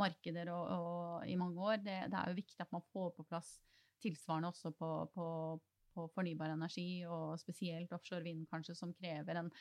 markeder 0.00 0.50
og, 0.54 0.72
og 0.72 1.28
i 1.28 1.36
mange 1.38 1.60
år. 1.62 1.84
Det, 1.84 1.98
det, 2.08 2.16
er 2.16 2.32
jo 2.32 2.40
viktig 2.40 2.64
at 2.64 2.72
man 2.74 2.86
får 2.90 3.12
på 3.18 3.28
plass 3.28 3.52
tilsvarende 4.02 4.50
også 4.50 4.72
på, 4.78 4.90
på, 5.14 5.28
på 5.98 6.06
fornybar 6.14 6.54
energi, 6.54 7.02
og 7.10 7.38
spesielt 7.42 7.92
offshore 7.96 8.22
vind 8.26 8.46
kanskje, 8.50 8.76
som 8.78 8.94
krever 8.94 9.42
en, 9.42 9.52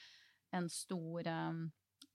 en 0.58 0.70
stor 0.72 1.34
um, 1.34 1.68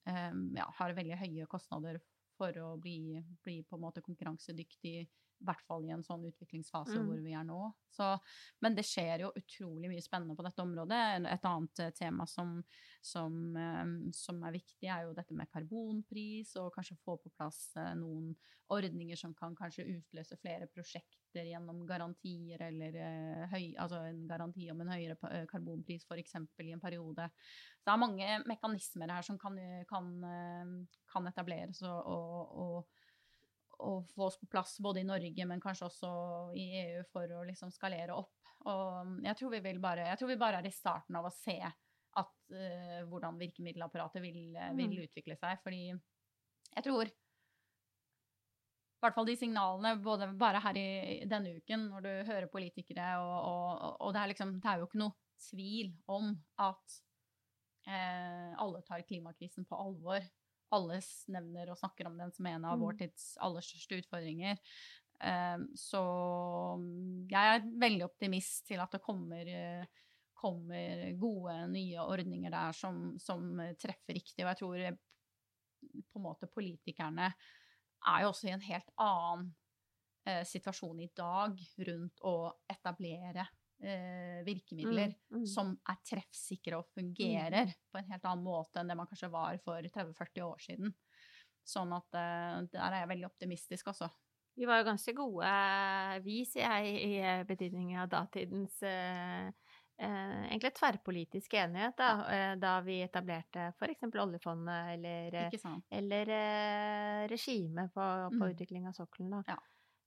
Ja, 0.02 0.64
har 0.78 0.94
veldig 0.96 1.18
høye 1.20 1.46
kostnader 1.50 2.00
for 2.38 2.56
å 2.58 2.72
bli, 2.80 3.20
bli 3.44 3.60
på 3.66 3.78
en 3.78 3.84
måte 3.84 4.02
konkurransedyktig 4.02 4.96
i 5.42 5.46
hvert 5.46 5.62
fall 5.66 5.84
i 5.86 5.92
en 5.94 6.04
sånn 6.06 6.24
utviklingsfase 6.28 6.94
mm. 6.94 7.06
hvor 7.08 7.22
vi 7.24 7.34
er 7.34 7.46
nå. 7.46 7.60
Så, 7.92 8.06
men 8.64 8.76
det 8.76 8.84
skjer 8.88 9.24
jo 9.26 9.32
utrolig 9.36 9.90
mye 9.90 10.04
spennende 10.04 10.36
på 10.38 10.44
dette 10.46 10.62
området. 10.64 11.00
Et 11.28 11.48
annet 11.48 11.82
eh, 11.82 11.90
tema 11.96 12.26
som, 12.30 12.54
som, 13.04 13.34
eh, 13.58 13.82
som, 14.16 14.38
er 14.46 14.54
viktig, 14.54 14.86
er 14.86 15.08
jo 15.08 15.16
dette 15.16 15.36
med 15.36 15.50
karbonpris, 15.52 16.54
og 16.62 16.72
kanskje 16.76 17.00
få 17.02 17.18
på 17.20 17.32
plass 17.34 17.74
eh, 17.76 17.92
noen 17.98 18.32
ordninger 18.72 19.18
som 19.18 19.34
kan 19.36 19.56
kanskje 19.58 19.84
utløse 19.98 20.38
flere 20.40 20.70
prosjekter 20.72 21.50
gjennom 21.50 21.82
garantier, 21.88 22.62
eller 22.70 22.96
høy, 23.52 23.74
altså 23.76 24.00
en 24.08 24.22
garanti 24.30 24.70
om 24.72 24.80
en 24.80 24.94
høyere 24.94 25.44
karbonpris 25.50 26.06
f.eks. 26.08 26.38
i 26.64 26.72
en 26.72 26.80
periode. 26.80 27.28
Så 27.82 27.84
det 27.90 27.92
er 27.92 28.00
mange 28.00 28.38
mekanismer 28.48 29.12
her 29.12 29.26
som 29.26 29.36
kan, 29.42 29.58
kan, 29.90 30.08
kan 31.12 31.28
etableres 31.28 31.82
og, 31.84 32.12
og, 32.14 32.56
og 32.64 33.01
å 33.82 33.94
få 34.14 34.28
oss 34.28 34.38
på 34.40 34.48
plass 34.50 34.76
både 34.82 35.02
i 35.02 35.08
Norge, 35.08 35.46
men 35.48 35.62
kanskje 35.62 35.88
også 35.88 36.12
i 36.58 36.66
EU 36.82 37.02
for 37.12 37.38
å 37.38 37.42
liksom 37.48 37.72
skalere 37.74 38.16
opp. 38.16 38.34
Og 38.70 39.18
jeg 39.26 39.38
tror 39.38 39.54
vi, 39.54 39.62
bare, 39.82 40.06
jeg 40.12 40.20
tror 40.20 40.30
vi 40.30 40.38
bare 40.40 40.60
er 40.62 40.68
i 40.68 40.74
starten 40.74 41.18
av 41.18 41.26
å 41.26 41.34
se 41.34 41.58
at, 41.62 42.32
uh, 42.52 43.00
hvordan 43.10 43.40
virkemiddelapparatet 43.40 44.22
vil, 44.22 44.52
uh, 44.54 44.70
vil, 44.76 44.92
mm. 44.92 45.02
utvikle 45.06 45.36
seg. 45.40 45.58
Fordi 45.64 45.82
jeg 45.90 46.86
tror 46.86 47.10
i 49.02 49.02
hvert 49.02 49.16
fall 49.16 49.26
de 49.26 49.34
signalene 49.34 49.96
både 49.98 50.28
bare 50.38 50.60
her 50.62 50.76
i 50.78 51.24
denne 51.26 51.56
uken, 51.58 51.88
når 51.90 52.04
du 52.04 52.10
hører 52.28 52.52
politikere, 52.52 53.16
og, 53.18 53.32
og, 53.48 53.96
og 54.06 54.12
det, 54.14 54.20
er 54.20 54.30
liksom, 54.30 54.52
det, 54.62 54.68
er 54.70 54.78
jo 54.78 54.86
ikke 54.86 55.00
noe 55.00 55.16
tvil 55.42 55.88
om 56.14 56.28
at 56.62 57.00
eh, 57.90 58.52
alle 58.62 58.84
tar 58.86 59.02
klimakrisen 59.08 59.66
på 59.66 59.74
alvor 59.74 60.22
alle 60.72 60.98
nevner 61.32 61.70
og 61.72 61.78
snakker 61.80 62.08
om 62.08 62.18
den 62.20 62.32
som 62.34 62.48
en 62.48 62.66
av 62.66 62.76
mm. 62.78 62.82
vår 62.84 62.98
tids 63.02 63.28
aller 63.44 63.64
største 63.64 64.00
utfordringer. 64.02 64.60
Um, 65.22 65.68
så 65.78 66.02
jeg 67.30 67.56
er 67.56 67.66
veldig 67.84 68.06
optimist 68.08 68.64
til 68.66 68.82
at 68.82 68.94
det 68.94 69.02
kommer, 69.04 69.46
kommer 70.34 71.04
gode, 71.20 71.56
nye 71.70 72.02
ordninger 72.02 72.50
der 72.50 72.76
som, 72.76 73.12
som, 73.22 73.54
treffer 73.78 74.18
riktig. 74.18 74.42
Og 74.42 74.50
jeg 74.50 74.60
tror 74.62 74.84
eh, 74.88 75.00
på 76.10 76.20
en 76.20 76.26
måte 76.26 76.50
politikerne 76.50 77.30
er 77.30 78.24
jo 78.24 78.32
også 78.32 78.48
i 78.48 78.54
en 78.56 78.66
helt 78.66 78.90
annen 79.02 79.52
eh, 80.26 80.42
situasjon 80.48 81.04
i 81.04 81.10
dag 81.14 81.60
rundt 81.86 82.24
å 82.26 82.36
etablere 82.70 83.46
eh, 83.82 84.40
virkemidler 84.46 85.12
mm, 85.12 85.42
mm. 85.42 85.46
som 85.50 85.72
er 85.90 86.00
treffsikre 86.06 86.80
og 86.80 86.90
fungerer 86.94 87.70
mm. 87.70 87.78
på 87.92 88.00
en 88.00 88.10
helt 88.14 88.28
annen 88.28 88.44
måte 88.46 88.80
enn 88.80 88.92
det 88.92 88.98
man 88.98 89.10
kanskje 89.10 89.32
var 89.32 89.58
for 89.64 89.82
30-40 89.84 90.44
år 90.46 90.66
siden. 90.66 90.94
Sånn 91.66 91.94
at 91.94 92.18
eh, 92.18 92.58
der 92.72 92.88
er 92.88 93.02
jeg 93.02 93.12
veldig 93.14 93.30
optimistisk, 93.30 93.92
altså. 93.94 94.10
Vi 94.58 94.66
var 94.68 94.82
jo 94.82 94.88
ganske 94.90 95.14
gode, 95.16 95.50
vi, 96.26 96.42
sier 96.44 96.74
jeg, 96.76 96.96
i 97.06 97.12
betydningen 97.48 97.48
betydning 97.48 97.94
av 98.02 98.10
datidens 98.12 98.82
eh, 98.84 99.46
eh, 100.02 100.42
egentlig 100.50 100.74
tverrpolitisk 100.76 101.54
enighet 101.54 101.96
da, 101.96 102.10
eh, 102.34 102.52
da 102.60 102.74
vi 102.84 102.98
etablerte 103.04 103.70
f.eks. 103.72 104.04
oljefondet 104.20 104.92
eller, 104.96 105.38
eller 105.88 106.34
eh, 106.36 107.28
regimet 107.32 107.94
på, 107.94 108.08
på 108.28 108.42
mm. 108.42 108.50
utvikling 108.50 108.88
av 108.88 108.98
sokkelen. 108.98 109.40
Ja. 109.46 109.56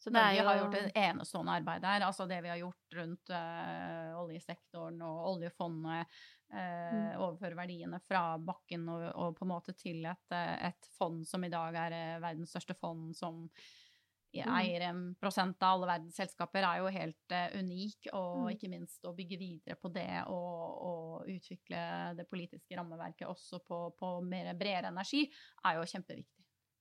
Så 0.05 0.11
Norge 0.13 0.37
jo... 0.37 0.45
har 0.45 0.57
gjort 0.59 0.75
et 0.77 0.97
enestående 1.01 1.53
arbeid 1.57 1.81
der. 1.81 2.03
Altså 2.05 2.27
det 2.29 2.37
vi 2.45 2.49
har 2.51 2.59
gjort 2.61 2.97
rundt 2.99 3.31
uh, 3.33 4.11
oljesektoren 4.21 4.99
og 5.01 5.31
oljefondet. 5.31 6.19
Uh, 6.53 6.59
mm. 6.59 7.07
Overføre 7.25 7.57
verdiene 7.57 7.99
fra 8.05 8.19
bakken 8.37 8.83
og, 8.93 9.07
og, 9.15 9.33
på 9.33 9.47
en 9.47 9.49
måte 9.49 9.73
til 9.73 10.05
et, 10.05 10.35
et 10.69 10.91
fond 10.99 11.23
som 11.25 11.41
i 11.41 11.49
dag 11.49 11.79
er 11.87 11.97
verdens 12.21 12.53
største 12.53 12.77
fond, 12.77 13.15
som 13.17 13.47
mm. 13.47 14.45
eier 14.59 14.85
en 14.91 15.01
prosent 15.17 15.57
av 15.65 15.79
alle 15.79 15.89
verdens 15.95 16.21
selskaper, 16.21 16.69
er 16.69 16.83
jo 16.83 16.93
helt 16.99 17.33
uh, 17.33 17.57
unik. 17.57 18.11
Og 18.13 18.45
mm. 18.45 18.53
ikke 18.53 18.73
minst 18.77 19.09
å 19.09 19.17
bygge 19.17 19.41
videre 19.41 19.81
på 19.81 19.89
det 19.97 20.21
og, 20.29 20.63
og 20.85 21.33
utvikle 21.33 21.81
det 22.21 22.29
politiske 22.29 22.77
rammeverket 22.77 23.25
også 23.25 23.65
på, 23.65 23.87
på 23.97 24.15
mer 24.29 24.53
bredere 24.53 24.93
energi, 24.93 25.25
er 25.65 25.81
jo 25.81 25.93
kjempeviktig. 25.95 26.34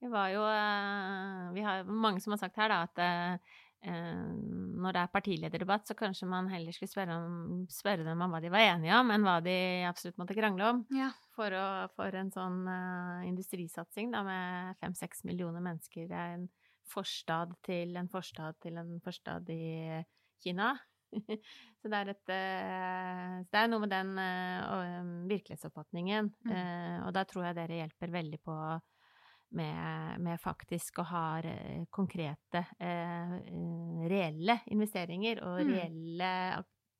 Det 0.04 0.10
var 0.12 0.28
jo 0.34 0.42
eh, 0.44 1.52
Vi 1.56 1.62
har 1.64 1.86
mange 1.88 2.20
som 2.20 2.34
har 2.34 2.42
sagt 2.42 2.58
her, 2.60 2.68
da, 2.68 2.82
at 2.84 3.00
eh, 3.00 3.54
når 3.84 4.96
det 4.96 5.00
er 5.00 5.12
partilederdebatt, 5.12 5.86
så 5.88 5.96
kanskje 5.96 6.28
man 6.28 6.50
heller 6.52 6.76
skulle 6.76 6.92
spørre, 6.92 7.16
om, 7.24 7.64
spørre, 7.72 8.04
dem 8.04 8.20
om 8.24 8.32
hva 8.32 8.40
de 8.44 8.52
var 8.52 8.64
enige 8.66 8.98
om, 8.98 9.12
enn 9.12 9.24
hva 9.24 9.38
de 9.44 9.56
absolutt 9.88 10.20
måtte 10.20 10.36
krangle 10.36 10.70
om. 10.72 10.82
Ja. 10.92 11.10
For, 11.36 11.56
å, 11.56 11.66
for, 11.96 12.16
en 12.16 12.32
sånn 12.32 12.62
uh, 12.68 13.24
industrisatsing 13.28 14.12
da, 14.14 14.22
med 14.26 14.80
fem-seks 14.80 15.24
millioner 15.28 15.64
mennesker. 15.64 16.08
Det 16.08 16.16
er 16.20 16.38
en 16.38 16.48
forstad 16.88 17.52
til 17.64 17.96
en 18.00 18.08
forstad 18.12 18.60
til 18.64 18.80
en 18.80 18.96
forstad 19.04 19.52
i 19.52 20.00
Kina. 20.44 20.72
så 21.80 21.92
det 21.92 22.00
er, 22.00 22.14
et, 22.14 22.24
uh, 22.32 23.36
det 23.48 23.60
er 23.60 23.70
noe 23.72 23.84
med 23.84 23.92
den 23.92 24.16
uh, 24.16 25.28
virkelighetsoppfatningen. 25.32 26.32
Mm. 26.48 27.06
og 27.06 27.14
da 27.16 27.28
tror 27.28 27.50
jeg 27.50 27.60
dere 27.60 27.84
hjelper 27.84 28.16
veldig 28.20 28.44
på 28.44 28.58
med, 29.56 30.20
med 30.24 30.40
faktisk 30.42 31.00
å 31.02 31.06
ha 31.08 31.24
konkrete, 31.94 32.64
eh, 32.82 33.34
reelle 34.10 34.60
investeringer 34.74 35.42
og 35.46 35.62
mm. 35.62 35.72
reelle 35.72 36.30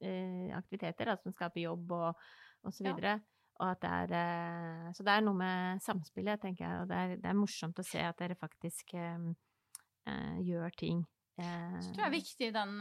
eh, 0.01 0.51
aktiviteter, 0.57 1.13
altså 1.13 1.31
som 1.31 1.37
skaper 1.37 1.65
jobb 1.67 1.95
og, 1.97 2.27
og 2.65 2.75
så 2.75 2.87
videre. 2.87 3.19
Ja. 3.19 3.35
Og 3.63 3.81
det 3.83 3.91
er 3.91 4.15
eh, 4.19 4.93
Så 4.95 5.07
det 5.07 5.15
er 5.15 5.25
noe 5.25 5.39
med 5.39 5.83
samspillet, 5.85 6.43
tenker 6.43 6.67
jeg, 6.67 6.83
og 6.83 6.91
det 6.91 7.01
er, 7.01 7.19
det 7.23 7.31
er 7.31 7.39
morsomt 7.39 7.79
å 7.79 7.87
se 7.87 8.03
at 8.03 8.19
dere 8.19 8.39
faktisk 8.39 8.97
eh, 8.99 9.29
eh, 10.11 10.41
gjør 10.49 10.75
ting. 10.79 11.05
Eh. 11.39 11.77
Så 11.83 11.93
tror 11.93 12.03
jeg 12.03 12.03
det 12.03 12.09
er 12.09 12.17
viktig 12.17 12.51
den, 12.55 12.75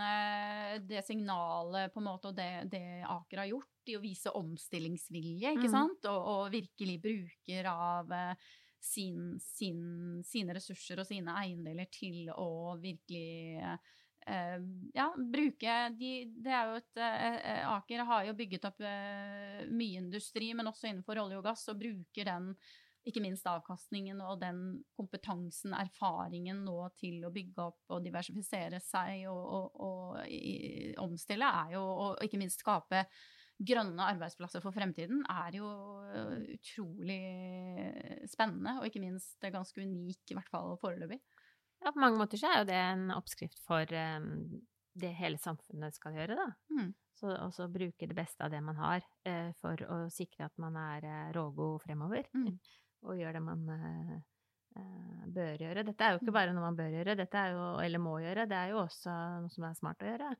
det 0.89 1.05
signalet 1.05 1.93
på 1.93 2.01
en 2.01 2.09
måte, 2.09 2.31
og 2.31 2.37
det, 2.37 2.49
det, 2.73 2.83
Aker 3.05 3.43
har 3.43 3.51
gjort, 3.53 3.69
i 3.89 3.97
å 3.99 4.01
vise 4.01 4.31
omstillingsvilje, 4.39 5.53
ikke 5.57 5.69
mm. 5.69 5.73
sant? 5.75 6.09
Og, 6.09 6.27
og, 6.33 6.43
virkelig 6.53 6.99
bruker 7.03 7.67
av 7.69 8.13
sin, 8.83 9.39
sin, 9.39 10.21
sine 10.27 10.55
ressurser 10.57 10.99
og 10.99 11.07
sine 11.07 11.33
eiendeler 11.39 11.87
til 11.93 12.27
å 12.35 12.75
virkelig 12.81 13.63
eh, 13.63 14.57
ja, 14.95 15.07
bruke 15.17 15.77
de, 15.95 16.13
Det 16.35 16.53
er 16.53 16.69
jo 16.69 16.79
et 16.81 17.01
eh, 17.01 17.61
Aker 17.71 18.03
har 18.09 18.27
jo 18.27 18.37
bygget 18.37 18.67
opp 18.69 18.83
eh, 18.83 19.63
mye 19.71 20.01
industri, 20.03 20.51
men 20.57 20.67
også 20.71 20.89
innenfor 20.91 21.21
olje 21.23 21.39
og 21.39 21.47
gass, 21.47 21.67
og 21.71 21.79
bruker 21.79 22.27
den 22.27 22.53
ikke 23.03 23.19
minst 23.23 23.47
avkastningen 23.51 24.21
og 24.23 24.37
den 24.39 24.59
kompetansen, 24.95 25.73
erfaringen 25.75 26.61
nå 26.63 26.77
til 26.99 27.23
å 27.27 27.31
bygge 27.35 27.65
opp 27.65 27.95
og 27.95 28.03
diversifisere 28.05 28.79
seg 28.83 29.25
og, 29.31 29.41
og, 29.57 29.81
og 29.83 30.27
i, 30.31 30.93
omstille, 31.03 31.49
er 31.63 31.75
jo 31.75 31.83
å 31.83 32.05
ikke 32.23 32.39
minst 32.39 32.63
skape 32.63 33.03
grønne 33.61 34.09
arbeidsplasser 34.13 34.63
for 34.63 34.75
fremtiden 34.75 35.21
er 35.29 35.57
jo 35.59 35.69
øh, 36.09 36.41
utrolig 36.55 37.21
spennende, 38.31 38.77
og 38.79 38.89
ikke 38.89 39.03
minst 39.03 39.37
ganske 39.53 39.83
unik, 39.83 40.21
i 40.31 40.37
hvert 40.37 40.51
fall 40.51 40.75
foreløpig. 40.81 41.19
Ja, 41.83 41.91
på 41.91 41.99
mange 41.99 42.19
måter 42.19 42.39
så 42.39 42.49
er 42.49 42.61
jo 42.61 42.69
det 42.69 42.79
en 42.79 43.09
oppskrift 43.15 43.59
for 43.67 43.83
um, 43.91 44.61
det 44.99 45.11
hele 45.17 45.39
samfunnet 45.41 45.95
skal 45.95 46.15
gjøre, 46.15 46.37
da. 46.39 46.47
Mm. 46.71 46.93
Så 47.19 47.33
også 47.35 47.67
bruke 47.71 48.07
det 48.09 48.15
beste 48.17 48.45
av 48.45 48.53
det 48.53 48.61
man 48.63 48.79
har, 48.79 49.03
uh, 49.27 49.51
for 49.59 49.83
å 49.91 49.99
sikre 50.13 50.47
at 50.47 50.55
man 50.61 50.79
er 50.79 51.07
uh, 51.07 51.33
rågod 51.35 51.83
fremover. 51.83 52.29
Mm. 52.35 52.55
og 53.07 53.19
gjør 53.19 53.35
det 53.35 53.43
man 53.43 53.67
Eh, 53.73 54.19
bør 55.33 55.61
gjøre. 55.61 55.83
Dette 55.87 56.05
er 56.05 56.13
jo 56.13 56.19
ikke 56.21 56.31
mm. 56.31 56.37
bare 56.37 56.53
noe 56.53 56.63
man 56.65 56.77
bør 56.77 56.91
gjøre, 56.93 57.15
dette 57.19 57.39
er 57.39 57.53
jo, 57.55 57.67
eller 57.83 58.01
må 58.01 58.15
gjøre, 58.21 58.45
det 58.49 58.57
er 58.57 58.73
jo 58.73 58.79
også 58.83 59.13
noe 59.43 59.53
som 59.53 59.67
er 59.67 59.77
smart 59.77 60.03
å 60.03 60.09
gjøre. 60.09 60.31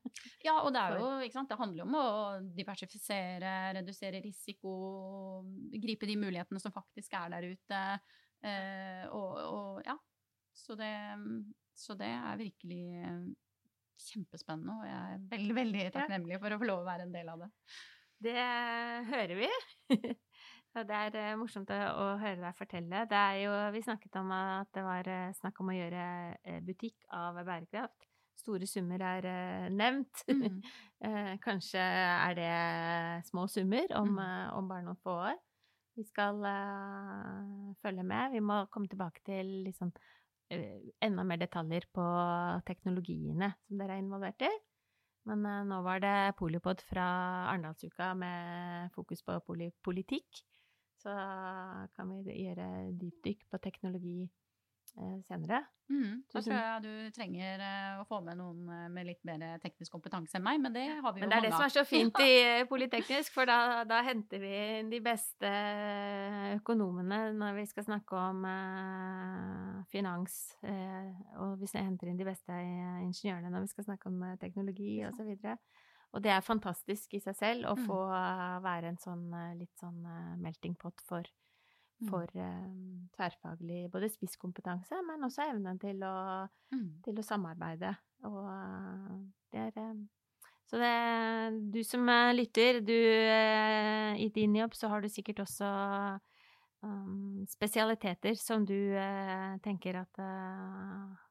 Ja, 0.44 0.56
og 0.60 0.72
det 0.74 0.82
er 0.82 0.98
jo, 1.00 1.08
ikke 1.26 1.38
sant, 1.38 1.52
det 1.52 1.60
handler 1.60 1.82
jo 1.82 1.86
om 1.88 1.96
å 1.98 2.08
diversifisere, 2.56 3.54
redusere 3.78 4.22
risiko, 4.24 4.74
gripe 5.82 6.08
de 6.10 6.18
mulighetene 6.20 6.62
som 6.62 6.74
faktisk 6.74 7.16
er 7.18 7.32
der 7.34 7.48
ute. 7.54 7.80
Eh, 8.44 9.06
og, 9.10 9.40
og, 9.48 9.80
ja, 9.86 9.96
så 10.54 10.76
det, 10.78 10.92
så 11.74 11.96
det 11.98 12.10
er 12.12 12.42
virkelig 12.42 12.84
kjempespennende, 14.04 14.78
og 14.78 14.86
jeg 14.88 15.16
er 15.16 15.26
veldig, 15.32 15.58
veldig 15.60 15.88
takknemlig 15.94 16.40
for 16.42 16.54
å 16.54 16.60
få 16.60 16.70
lov 16.70 16.84
å 16.84 16.88
være 16.88 17.08
en 17.08 17.14
del 17.14 17.30
av 17.32 17.44
det. 17.44 17.50
Det 18.24 18.38
hører 19.10 19.36
vi. 19.42 19.50
Og 20.74 20.88
det 20.88 20.96
er 20.96 21.16
uh, 21.20 21.36
morsomt 21.38 21.70
å, 21.70 22.06
høre 22.18 22.40
deg 22.40 22.56
fortelle. 22.58 23.04
Det 23.10 23.18
er 23.18 23.36
jo, 23.44 23.52
vi 23.76 23.82
snakket 23.84 24.16
om 24.18 24.32
at 24.34 24.70
det 24.74 24.82
var 24.82 25.06
uh, 25.06 25.36
snakk 25.38 25.60
om 25.62 25.70
å 25.70 25.76
gjøre 25.76 26.06
uh, 26.34 26.58
butikk 26.66 27.06
av 27.14 27.38
bærekraft. 27.38 28.08
Store 28.42 28.66
summer 28.66 29.00
er 29.06 29.26
nevnt. 29.72 30.24
Mm. 30.26 30.58
kanskje 31.46 31.80
er 31.80 32.34
det 32.36 33.28
små 33.28 33.46
summer 33.48 33.86
om, 33.96 34.10
mm. 34.18 34.50
om 34.58 34.66
bare 34.68 34.84
noen 34.84 34.98
få 35.00 35.14
år. 35.30 35.38
Vi 35.94 36.02
skal 36.04 36.42
følge 37.80 38.04
med. 38.04 38.34
Vi 38.34 38.42
må 38.44 38.58
komme 38.74 38.90
tilbake 38.90 39.22
til 39.24 39.52
liksom, 39.68 39.92
enda 40.50 41.24
mer 41.24 41.40
detaljer 41.40 41.86
på 41.94 42.04
teknologiene 42.66 43.52
som 43.62 43.80
dere 43.80 43.96
er 43.96 44.02
involvert 44.02 44.44
i. 44.44 44.50
Men 45.30 45.46
nå 45.70 45.78
var 45.86 46.02
det 46.04 46.34
Polipod 46.36 46.82
fra 46.90 47.06
Arendalsuka 47.52 48.10
med 48.18 48.90
fokus 48.98 49.22
på 49.24 49.38
politikk 49.46 50.42
så 51.04 51.18
kan 51.96 52.16
vi 52.24 52.40
gjøre 52.46 52.66
dypdykk 52.96 53.44
på 53.52 53.60
teknologi 53.62 54.22
eh, 54.24 55.18
senere. 55.28 55.60
Mm, 55.92 56.22
da 56.32 56.40
tror 56.40 56.54
jeg 56.56 56.80
du 56.80 56.92
trenger 57.12 57.60
eh, 57.60 57.98
å 58.00 58.06
få 58.08 58.22
med 58.24 58.38
noen 58.40 58.70
eh, 58.72 58.86
med 58.88 59.04
litt 59.10 59.20
mer 59.28 59.44
teknisk 59.60 59.92
kompetanse 59.92 60.38
enn 60.38 60.46
meg, 60.46 60.62
men 60.64 60.72
det 60.72 60.86
har 60.88 61.12
vi 61.12 61.20
jo 61.20 61.28
mange 61.28 61.28
av. 61.28 61.28
Men 61.28 61.34
det 61.34 61.38
er 61.42 61.46
det 61.46 61.52
som 61.52 61.66
er 61.66 61.74
så 61.74 61.84
fint 61.84 62.22
i 62.24 62.32
Politeknisk, 62.72 63.34
for 63.36 63.50
da, 63.50 63.84
da, 63.88 64.00
henter 64.06 64.40
vi 64.40 64.56
de 64.88 65.02
beste 65.04 65.52
økonomene 66.56 67.20
når 67.36 67.60
vi 67.60 67.68
skal 67.68 67.88
snakke 67.90 68.26
om 68.32 68.44
finans, 69.92 70.38
og 71.36 71.60
vi 71.60 71.68
henter 71.76 72.08
inn 72.08 72.20
de 72.20 72.28
beste 72.28 72.56
ingeniørene 73.04 73.52
når 73.52 73.66
vi 73.66 73.74
skal 73.74 73.92
snakke 73.92 74.08
om 74.08 74.24
teknologi 74.40 75.02
osv. 75.04 75.34
Og, 75.34 75.44
så 75.44 75.58
og 76.14 76.22
det 76.22 76.30
er 76.30 76.44
fantastisk 76.46 77.16
i 77.16 77.22
seg 77.22 77.36
selv 77.36 77.70
å 77.72 77.74
mm. 77.74 77.86
få 77.88 77.98
uh, 78.06 78.58
være 78.62 78.92
en 78.92 79.00
sånn 79.02 79.24
uh, 79.34 79.54
litt 79.58 79.72
sånn 79.80 79.98
uh, 80.06 80.34
melting 80.38 80.76
pot 80.78 81.02
for, 81.08 81.26
mm. 81.98 82.10
for 82.10 82.30
tverrfaglig 83.16 83.88
både 83.92 84.12
spisskompetanse, 84.12 85.00
men 85.08 85.26
også 85.26 85.48
evnen 85.50 85.80
til 85.82 86.04
å, 86.06 86.16
mm. 86.74 86.90
til 87.06 87.18
å 87.18 87.26
samarbeide. 87.26 87.96
Og 88.24 88.44
det 89.52 89.66
er 89.68 89.96
Så 90.70 90.78
det 90.80 90.92
Du 91.74 91.82
som 91.84 92.06
lytter, 92.32 92.80
du 92.80 92.94
I 92.96 94.30
din 94.32 94.54
jobb 94.56 94.72
så 94.74 94.88
har 94.88 95.02
du 95.02 95.10
sikkert 95.12 95.42
også 95.44 95.66
um, 96.80 97.44
spesialiteter 97.50 98.38
som 98.40 98.64
du 98.64 98.96
tenker 99.66 100.00
at 100.00 100.22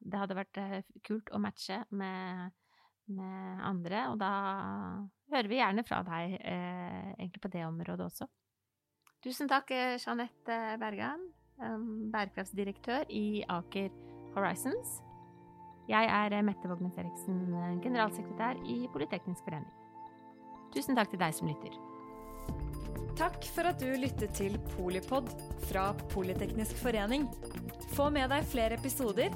det 0.06 0.22
hadde 0.22 0.38
vært 0.38 0.62
kult 1.08 1.34
å 1.34 1.42
matche 1.42 1.82
med 1.90 2.54
med 3.12 3.64
andre, 3.68 4.08
og 4.12 4.20
da 4.22 4.32
hører 5.34 5.50
vi 5.52 5.60
gjerne 5.60 5.84
fra 5.88 6.02
deg 6.08 6.38
eh, 6.40 7.14
egentlig 7.18 7.44
på 7.44 7.52
det 7.54 7.66
området 7.68 8.08
også. 8.08 8.28
Tusen 9.24 9.50
takk, 9.52 9.72
eh, 9.72 9.96
Jeanette 10.00 10.60
Bergan, 10.82 11.24
bærekraftsdirektør 12.14 13.08
i 13.14 13.44
Aker 13.52 13.92
Horizons. 14.36 15.00
Jeg 15.90 16.08
er 16.08 16.38
eh, 16.38 16.46
Mette 16.46 16.70
Vågnes 16.72 17.00
Eriksen, 17.00 17.42
generalsekretær 17.84 18.62
i 18.68 18.84
Politeknisk 18.94 19.44
forening. 19.48 19.72
Tusen 20.74 20.98
takk 20.98 21.12
til 21.12 21.22
deg 21.22 21.36
som 21.38 21.52
lytter. 21.52 21.76
Takk 23.14 23.44
for 23.54 23.70
at 23.70 23.78
du 23.78 23.92
lyttet 24.00 24.32
til 24.34 24.56
Polipod 24.74 25.28
fra 25.70 25.92
Politeknisk 26.10 26.80
forening. 26.82 27.28
Få 27.94 28.08
med 28.10 28.32
deg 28.34 28.48
flere 28.50 28.80
episoder, 28.80 29.36